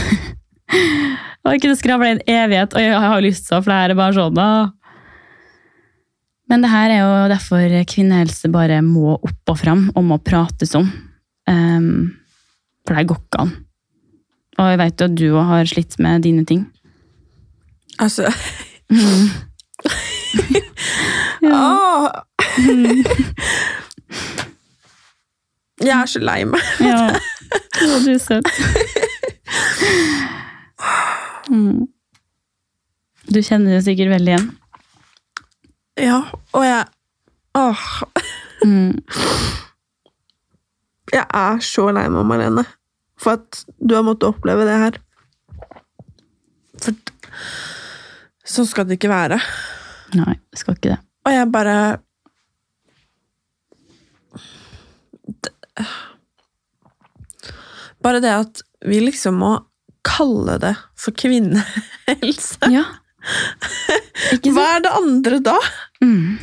[1.45, 4.17] og jeg kunne skravle i en evighet, og jeg har lyst til å flere bare
[4.17, 4.73] sånn.
[6.51, 10.75] Men det her er jo derfor kvinnehelse bare må opp og fram, og må prates
[10.77, 10.91] om.
[11.49, 12.13] Um,
[12.85, 13.55] for det går ikke an.
[14.55, 16.63] Og jeg vet jo at du òg har slitt med dine ting.
[17.99, 18.29] Altså
[21.45, 22.09] Åh.
[25.85, 26.61] Jeg er så lei meg.
[26.79, 27.11] Ja.
[27.83, 28.47] Å, du er søt.
[31.51, 31.83] Mm.
[33.29, 34.47] Du kjenner det sikkert veldig igjen.
[35.99, 36.19] Ja,
[36.55, 36.85] og jeg
[37.55, 37.83] Åh.
[38.65, 38.99] Mm.
[41.13, 42.65] Jeg er så lei meg, Marlene,
[43.19, 44.97] for at du har måttet oppleve det her.
[48.55, 49.37] Sånn skal det ikke være.
[50.15, 50.99] Nei, det skal ikke det.
[51.25, 51.77] Og jeg bare
[58.03, 59.53] Bare det at vi liksom må
[60.05, 62.69] kalle det for kvinnehelse.
[62.69, 62.83] Ja.
[64.45, 65.55] Hva er det andre da?
[66.05, 66.35] Mm.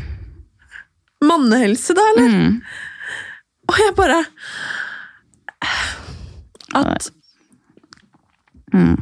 [1.22, 2.32] Mannehelse, da, eller?
[2.34, 2.56] Mm.
[3.70, 4.22] Og jeg bare
[6.74, 7.12] At
[8.72, 8.96] Mm.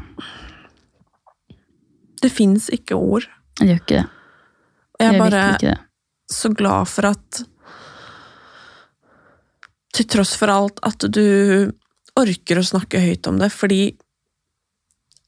[2.22, 3.26] Det fins ikke ord.
[3.58, 4.06] Det gjør ikke det.
[5.00, 5.76] Det jeg er bare det.
[6.30, 7.44] så glad for at
[9.90, 11.72] Til tross for alt, at du
[12.14, 13.96] orker å snakke høyt om det, fordi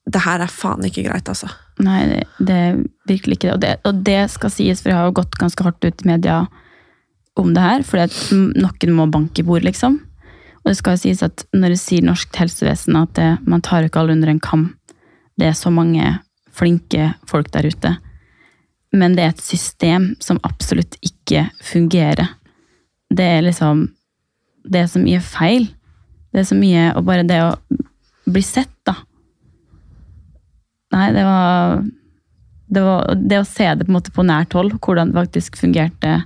[0.06, 1.48] det her er faen ikke greit, altså.
[1.82, 2.78] Nei, det, det er
[3.10, 3.54] virkelig ikke det.
[3.54, 3.72] Og, det.
[3.88, 6.36] og det skal sies, for jeg har jo gått ganske hardt ut i media
[7.42, 8.18] om det her, fordi at
[8.62, 9.98] noen må banke i bord, liksom.
[10.62, 14.02] Og det skal sies at når det sier norsk helsevesen, at det, man tar ikke
[14.02, 14.68] alle under en kam.
[15.38, 16.20] Det er så mange
[16.52, 17.96] flinke folk der ute.
[18.92, 22.36] Men det er et system som absolutt ikke fungerer.
[23.12, 23.90] Det er liksom
[24.64, 25.64] Det er så mye feil.
[26.32, 27.56] Det er så mye Og bare det å
[28.30, 28.94] bli sett, da.
[30.92, 31.82] Nei, det var
[32.72, 36.22] det, var det å se det på på nært hold, hvordan det faktisk fungerte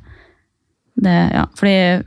[0.96, 2.04] det, ja, fordi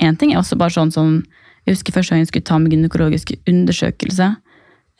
[0.00, 1.22] En ting er også bare sånn som
[1.66, 4.36] Jeg husker første gang jeg skulle ta med gynekologisk undersøkelse.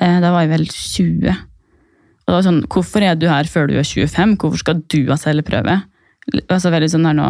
[0.03, 1.37] Eh, da var jeg vel 20.
[2.27, 4.35] Og det var sånn, Hvorfor er du her før du er 25?
[4.43, 5.77] Hvorfor skal du ha celleprøve?
[6.51, 7.29] Altså veldig sånn her nå,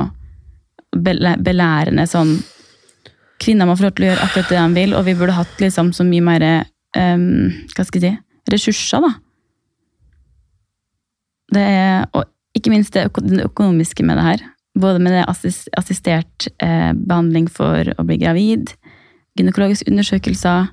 [0.96, 2.38] belærende sånn
[3.36, 5.58] Kvinner må få lov til å gjøre akkurat det de vil, og vi burde hatt
[5.60, 6.44] liksom så mye mer
[6.96, 8.20] um, hva skal jeg si,
[8.54, 9.10] ressurser, da.
[11.52, 12.24] Det er, og
[12.56, 14.46] ikke minst det, det økonomiske med det her.
[14.80, 18.72] Både med det assis, assistert eh, behandling for å bli gravid,
[19.36, 20.72] gynekologiske undersøkelser.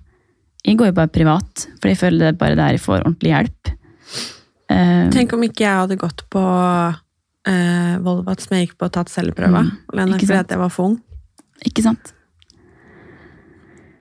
[0.63, 3.73] Jeg går jo bare privat, for jeg føler det bare der jeg får ordentlig hjelp.
[4.69, 8.93] Eh, Tenk om ikke jeg hadde gått på uh, Volvat som jeg gikk på og
[8.95, 10.39] tatt celleprøva, Mm, fordi sant.
[10.39, 11.01] at jeg var for ung.
[11.65, 12.13] ikke sant?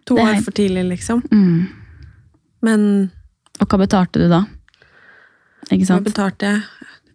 [0.07, 1.23] To år for tidlig, liksom.
[1.31, 1.67] Mm.
[2.63, 3.11] Men
[3.61, 4.45] Og hva betalte du da?
[5.71, 6.63] Ikke hva betalte jeg?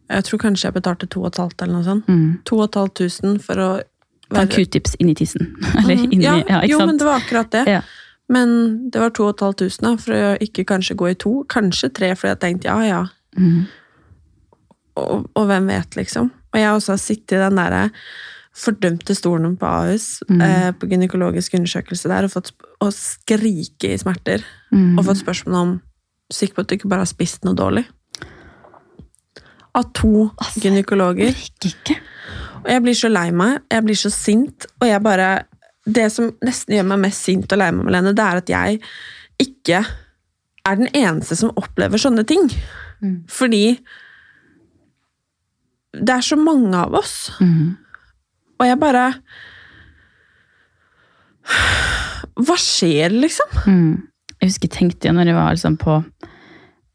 [0.09, 2.07] Jeg tror kanskje jeg betalte 2500 eller noe sånt.
[2.07, 2.37] Mm.
[2.47, 3.69] 2500 for å
[4.29, 5.53] Ta q-tips inn i tissen.
[5.79, 6.87] Eller inni, ja, ja, ikke jo, sant?
[6.91, 7.61] men det var akkurat det.
[7.67, 7.81] Ja.
[8.29, 11.33] Men det var 2500 da, for å ikke kanskje gå i to.
[11.49, 13.03] Kanskje tre, fordi jeg tenkte ja, ja.
[13.39, 13.61] Mm.
[14.97, 16.31] Og, og hvem vet, liksom.
[16.53, 17.83] Og jeg også har sittet i den derre
[18.57, 20.41] fordømte stolen på Ahus Mm.
[20.41, 22.51] eh, på gynekologisk undersøkelse der og fått
[22.81, 24.41] og skrike i smerter.
[24.73, 24.97] Mm.
[24.97, 25.75] Og fått spørsmål om
[26.33, 27.85] Sikker på at du ikke bare har spist noe dårlig?
[29.77, 31.31] Av to Altså, gynekologer.
[31.63, 32.01] Jeg.
[32.65, 35.29] Og jeg blir så lei meg, jeg blir så sint, og jeg bare
[35.87, 38.81] Det som nesten gjør meg mest sint og lei meg, Malene, det er at jeg
[39.41, 39.83] ikke
[40.67, 42.49] er den eneste som opplever sånne ting.
[42.99, 43.21] Mm.
[43.31, 43.77] Fordi
[45.97, 47.31] det er så mange av oss.
[47.39, 47.77] Mm.
[48.57, 49.05] Og jeg bare
[52.37, 53.53] Hva skjer, liksom?
[53.65, 53.91] Mm.
[54.37, 56.01] Jeg husker jeg tenkte jo når jeg var liksom på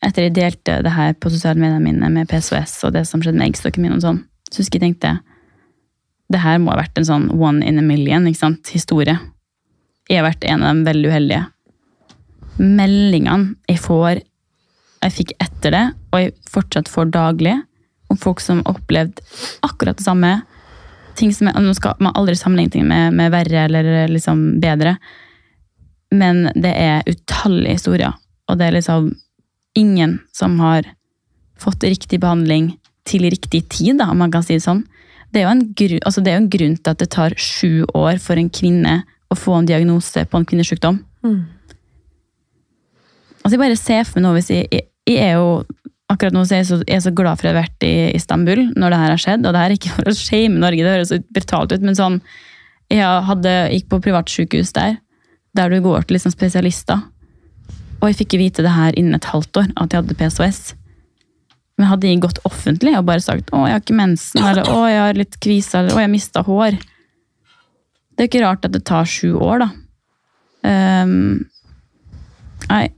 [0.03, 3.39] Etter jeg delte det her på sosiale medier mine med PSOS og det som skjedde
[3.39, 4.17] med eggstokken min, og sånn,
[4.51, 5.13] så husker jeg tenkte
[6.33, 9.19] det her må ha vært en sånn one in a million historie.
[10.09, 11.43] Jeg har vært en av de veldig uheldige.
[12.61, 14.23] Meldingene jeg får,
[15.03, 17.57] jeg fikk etter det, og jeg fortsatt får daglig,
[18.13, 19.23] om folk som har opplevd
[19.65, 20.33] akkurat det samme.
[21.17, 24.97] Ting som jeg, Nå skal man aldri sammenligne ting med, med verre eller liksom bedre,
[26.13, 28.13] men det er utallige historier,
[28.49, 29.09] og det er liksom
[29.79, 30.85] ingen som har
[31.57, 32.75] fått riktig behandling
[33.09, 34.85] til riktig tid, da, om man kan si det sånn.
[35.33, 37.35] Det er, jo en gru, altså det er jo en grunn til at det tar
[37.41, 38.99] sju år for en kvinne
[39.33, 40.99] å få en diagnose på en kvinnesykdom.
[41.25, 41.39] Mm.
[43.43, 45.63] Altså jeg bare ser for meg nå hvis jeg, jeg, jeg er jo
[46.13, 47.95] akkurat nå så er jeg, så, jeg er så glad for å ha vært i
[48.17, 50.85] Istanbul når det her har skjedd, og det her er ikke for å shame Norge,
[50.85, 52.21] det høres så brutalt ut, men sånn,
[52.93, 54.99] jeg hadde, gikk på privatsykehus der,
[55.57, 57.01] der du går til liksom spesialister,
[58.03, 60.63] og jeg fikk vite det her innen et halvt år, at jeg hadde PSOS.
[61.79, 64.81] Men hadde jeg gått offentlig og bare sagt 'Å, jeg har ikke mensen', eller 'Å,
[64.89, 66.81] jeg har litt kvise', eller 'Å, jeg mista hår'.
[68.13, 69.71] Det er ikke rart at det tar sju år, da.
[70.63, 71.47] Um,
[72.69, 72.93] nei.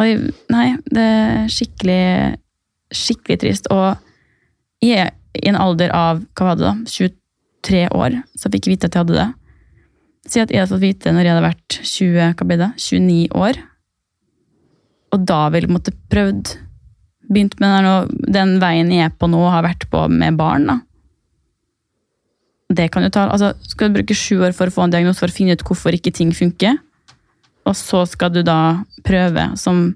[0.00, 2.38] Nei, det er skikkelig,
[2.94, 3.66] skikkelig trist.
[3.70, 3.98] Og
[4.80, 8.76] jeg er i en alder av hva var det da, 23 år, så fikk jeg
[8.76, 9.28] vite at jeg hadde det.
[10.30, 13.28] Si at jeg hadde fått vite når jeg hadde vært 20, hva ble det, 29
[13.36, 13.60] år.
[15.10, 16.54] Og da ville jeg måtte prøvd
[17.30, 20.66] begynt med den, den veien jeg er på nå, og har vært på med barn.
[20.68, 20.78] da.
[22.70, 25.18] Det kan jo ta, altså Skal du bruke sju år for å få en diagnose
[25.18, 26.78] for å finne ut hvorfor ikke ting funker,
[27.66, 29.90] og så skal du da prøve som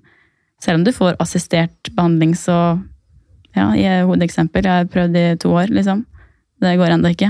[0.62, 2.80] Selv om du får assistert behandling, så
[3.54, 4.64] Ja, jeg er hodeeksempel.
[4.64, 6.00] Jeg har prøvd i to år, liksom.
[6.58, 7.28] Det går ennå ikke.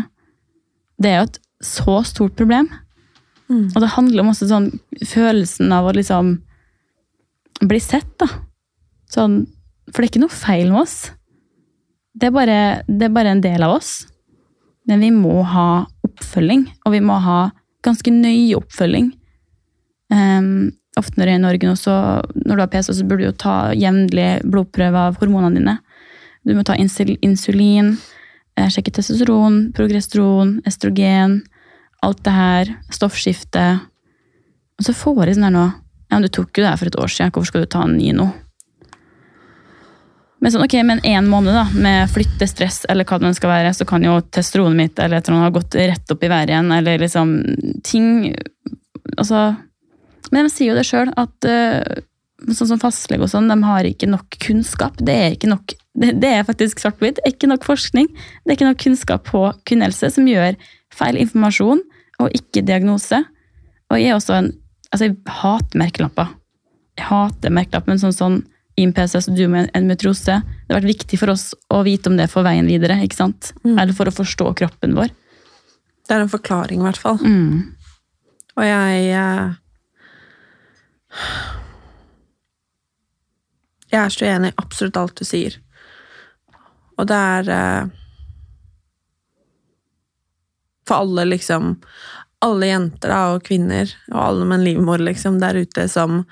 [0.97, 2.71] Det er jo et så stort problem.
[3.75, 4.71] Og det handler om også sånn
[5.05, 6.39] følelsen av å liksom
[7.61, 8.29] bli sett, da.
[9.13, 9.43] Sånn,
[9.91, 10.99] for det er ikke noe feil med oss.
[12.14, 14.05] Det er, bare, det er bare en del av oss.
[14.89, 17.39] Men vi må ha oppfølging, og vi må ha
[17.85, 19.11] ganske nøye oppfølging.
[20.12, 21.95] Um, ofte når du er i Norge nå, så
[22.37, 25.78] når du har PC, så burde du jo ta jevnlig blodprøve av hormonene dine.
[26.45, 27.97] Du må ta insulin,
[28.59, 31.41] eh, sjekke testosteron, progesteron, estrogen,
[32.05, 33.64] alt det her, stoffskifte.
[34.78, 35.66] Og så får jeg sånn her nå
[36.11, 37.82] Ja, men du tok jo det her for et år siden, hvorfor skal du ta
[37.82, 38.26] en ny nå?
[40.45, 43.86] Men sånn, ok, men en måned da, med flyttestress eller hva det skal være, så
[43.88, 46.72] kan jo testosteronet mitt eller et eller annet ha gått rett opp i været igjen,
[46.76, 47.30] eller liksom
[47.84, 48.11] ting
[49.14, 49.55] Altså
[50.34, 52.03] Men de sier jo det sjøl, at eh,
[52.51, 55.01] sånn som fastlege og sånn, de har ikke nok kunnskap.
[55.01, 57.20] Det er ikke nok det, er faktisk svart-hvitt.
[57.28, 58.09] Ikke nok forskning.
[58.11, 60.59] Det er ikke nok kunnskap på kvinnehelse som gjør
[60.92, 61.84] feil informasjon
[62.20, 63.20] og ikke diagnose.
[63.92, 64.53] Og jeg er også en
[64.95, 66.28] Altså, jeg hater merkelapper.
[66.95, 68.36] Jeg hater merkelapper, men sånn sånn
[68.81, 70.41] IMPCS og du med endometriose.
[70.43, 73.53] Det har vært viktig for oss å vite om det for veien videre, ikke sant?
[73.64, 75.12] Eller for å forstå kroppen vår.
[76.05, 77.20] Det er en forklaring, i hvert fall.
[77.22, 77.77] Mm.
[78.55, 79.53] Og jeg eh,
[83.95, 85.57] Jeg er så enig i absolutt alt du sier.
[86.99, 87.93] Og det er eh,
[90.87, 91.77] For alle, liksom
[92.45, 96.25] Alle jenter da, og kvinner, og alle med en livmor liksom, der ute som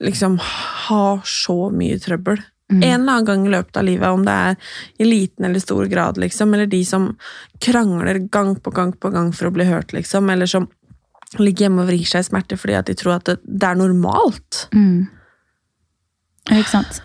[0.00, 2.40] liksom har så mye trøbbel.
[2.70, 5.88] En eller annen gang i løpet av livet, om det er i liten eller stor
[5.90, 7.08] grad, liksom, eller de som
[7.58, 10.68] krangler gang på gang på gang for å bli hørt, liksom, eller som
[11.38, 13.78] ligger hjemme og vrir seg i smerte fordi at de tror at det, det er
[13.78, 14.64] normalt.
[14.74, 15.08] Mm.
[16.50, 17.00] Ikke sant?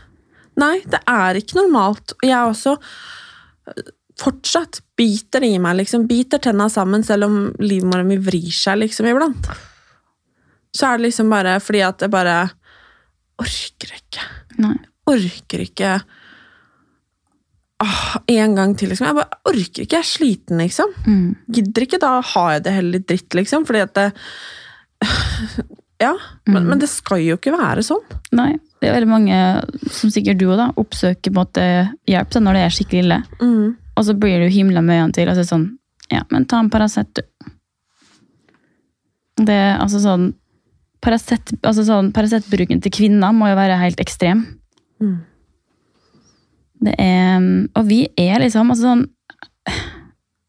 [0.62, 2.14] Nei, det er ikke normalt.
[2.24, 3.90] Jeg også øh,
[4.22, 6.06] fortsatt biter i meg, liksom.
[6.10, 9.50] Biter tenna sammen selv om livmoren min vrir seg, liksom, iblant.
[10.76, 12.38] Så er det liksom bare fordi at det bare
[13.42, 14.26] orker ikke.
[14.64, 14.76] Nei.
[15.12, 15.96] Orker ikke
[17.84, 19.08] åh, en gang til, liksom.
[19.10, 20.94] Jeg bare orker ikke, jeg er sliten, liksom.
[21.06, 21.36] Mm.
[21.52, 23.66] Gidder ikke, da har jeg det heller litt dritt, liksom.
[23.68, 24.08] Fordi at det
[26.00, 26.12] Ja,
[26.46, 26.70] men, Mm.
[26.70, 28.02] men det skal jo ikke være sånn.
[28.36, 29.38] Nei, det er veldig mange,
[29.96, 31.64] som sikkert du òg, oppsøker på en måte
[32.12, 33.20] hjelp da, når det er skikkelig ille.
[33.40, 33.70] Mm.
[33.96, 35.30] Og så blir du himla med øynene til.
[35.32, 35.64] Altså sånn,
[36.12, 37.22] ja, men ta en Paracet, du.
[39.46, 40.34] Det er altså sånn
[41.06, 44.46] Paracet, altså sånn, Paracet-bruken til kvinner må jo være helt ekstrem.
[45.04, 45.18] Mm.
[46.86, 47.46] Det er
[47.78, 49.06] Og vi er liksom altså sånn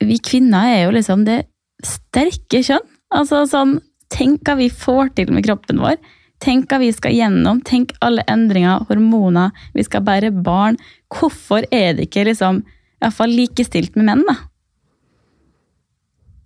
[0.04, 1.44] Vi kvinner er jo liksom det
[1.84, 2.86] sterke kjønn.
[3.14, 3.78] Altså sånn
[4.12, 5.96] Tenk hva vi får til med kroppen vår.
[6.42, 7.58] Tenk hva vi skal gjennom.
[7.66, 9.50] Tenk alle endringer, hormoner.
[9.74, 10.78] Vi skal bære barn.
[11.10, 14.36] Hvorfor er det ikke liksom i hvert fall likestilt med menn, da?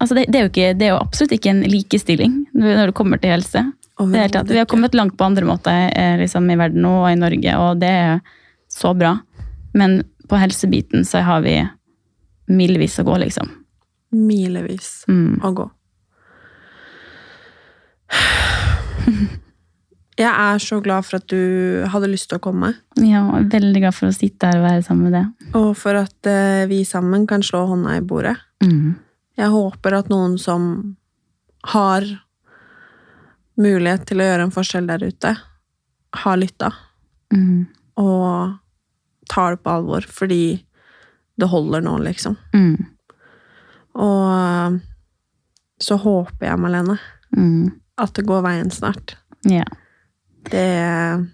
[0.01, 2.97] Altså det, det, er jo ikke, det er jo absolutt ikke en likestilling når det
[2.97, 3.67] kommer til helse.
[4.09, 4.49] Det tatt.
[4.51, 7.57] Vi har kommet langt på andre måter eh, liksom, i verden nå og i Norge,
[7.61, 8.21] og det er
[8.71, 9.19] så bra.
[9.75, 11.57] Men på helsebiten så har vi
[12.49, 13.51] milevis å gå, liksom.
[14.13, 15.41] Milevis Mm.
[15.43, 15.71] å gå.
[20.21, 23.81] Jeg er så glad for at du hadde lyst til å komme, Ja, er veldig
[23.81, 25.55] glad for å sitte her og være sammen med deg.
[25.57, 28.37] og for at eh, vi sammen kan slå hånda i bordet.
[28.63, 28.97] Mm.
[29.39, 30.97] Jeg håper at noen som
[31.73, 32.05] har
[33.59, 35.37] mulighet til å gjøre en forskjell der ute,
[36.25, 36.73] har lytta
[37.33, 37.67] Mm.
[37.97, 38.57] og
[39.31, 40.65] tar det på alvor, fordi
[41.39, 42.37] det holder nå, liksom.
[42.53, 42.87] Mm.
[43.95, 44.81] Og
[45.81, 46.99] så håper jeg, Malene,
[47.37, 47.71] Mm.
[47.99, 49.15] at det går veien snart.
[49.45, 49.65] Ja.
[50.51, 51.31] Det,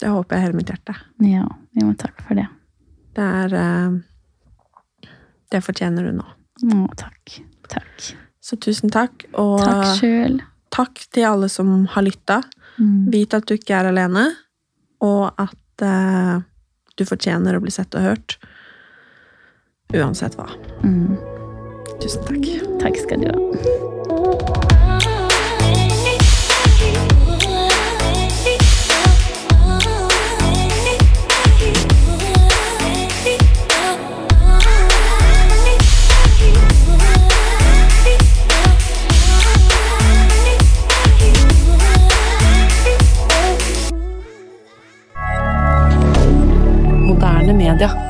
[0.00, 0.96] det håper jeg hele mitt hjerte.
[1.20, 1.46] ja.
[1.78, 2.48] Jo, takk for det.
[3.14, 3.98] Det er eh,
[5.50, 6.24] Det fortjener du nå.
[6.74, 7.36] Å, takk.
[7.68, 8.08] Takk.
[8.40, 9.26] Så tusen takk.
[9.38, 10.40] Og Takk sjøl.
[10.74, 12.42] Takk til alle som har lytta.
[12.78, 13.08] Mm.
[13.12, 14.28] Vit at du ikke er alene,
[15.04, 16.38] og at eh,
[16.98, 18.38] du fortjener å bli sett og hørt.
[19.94, 20.48] Uansett hva.
[20.84, 21.16] Mm.
[22.02, 22.50] Tusen takk.
[22.82, 24.67] Takk skal du ha.
[47.68, 48.07] Moderne media.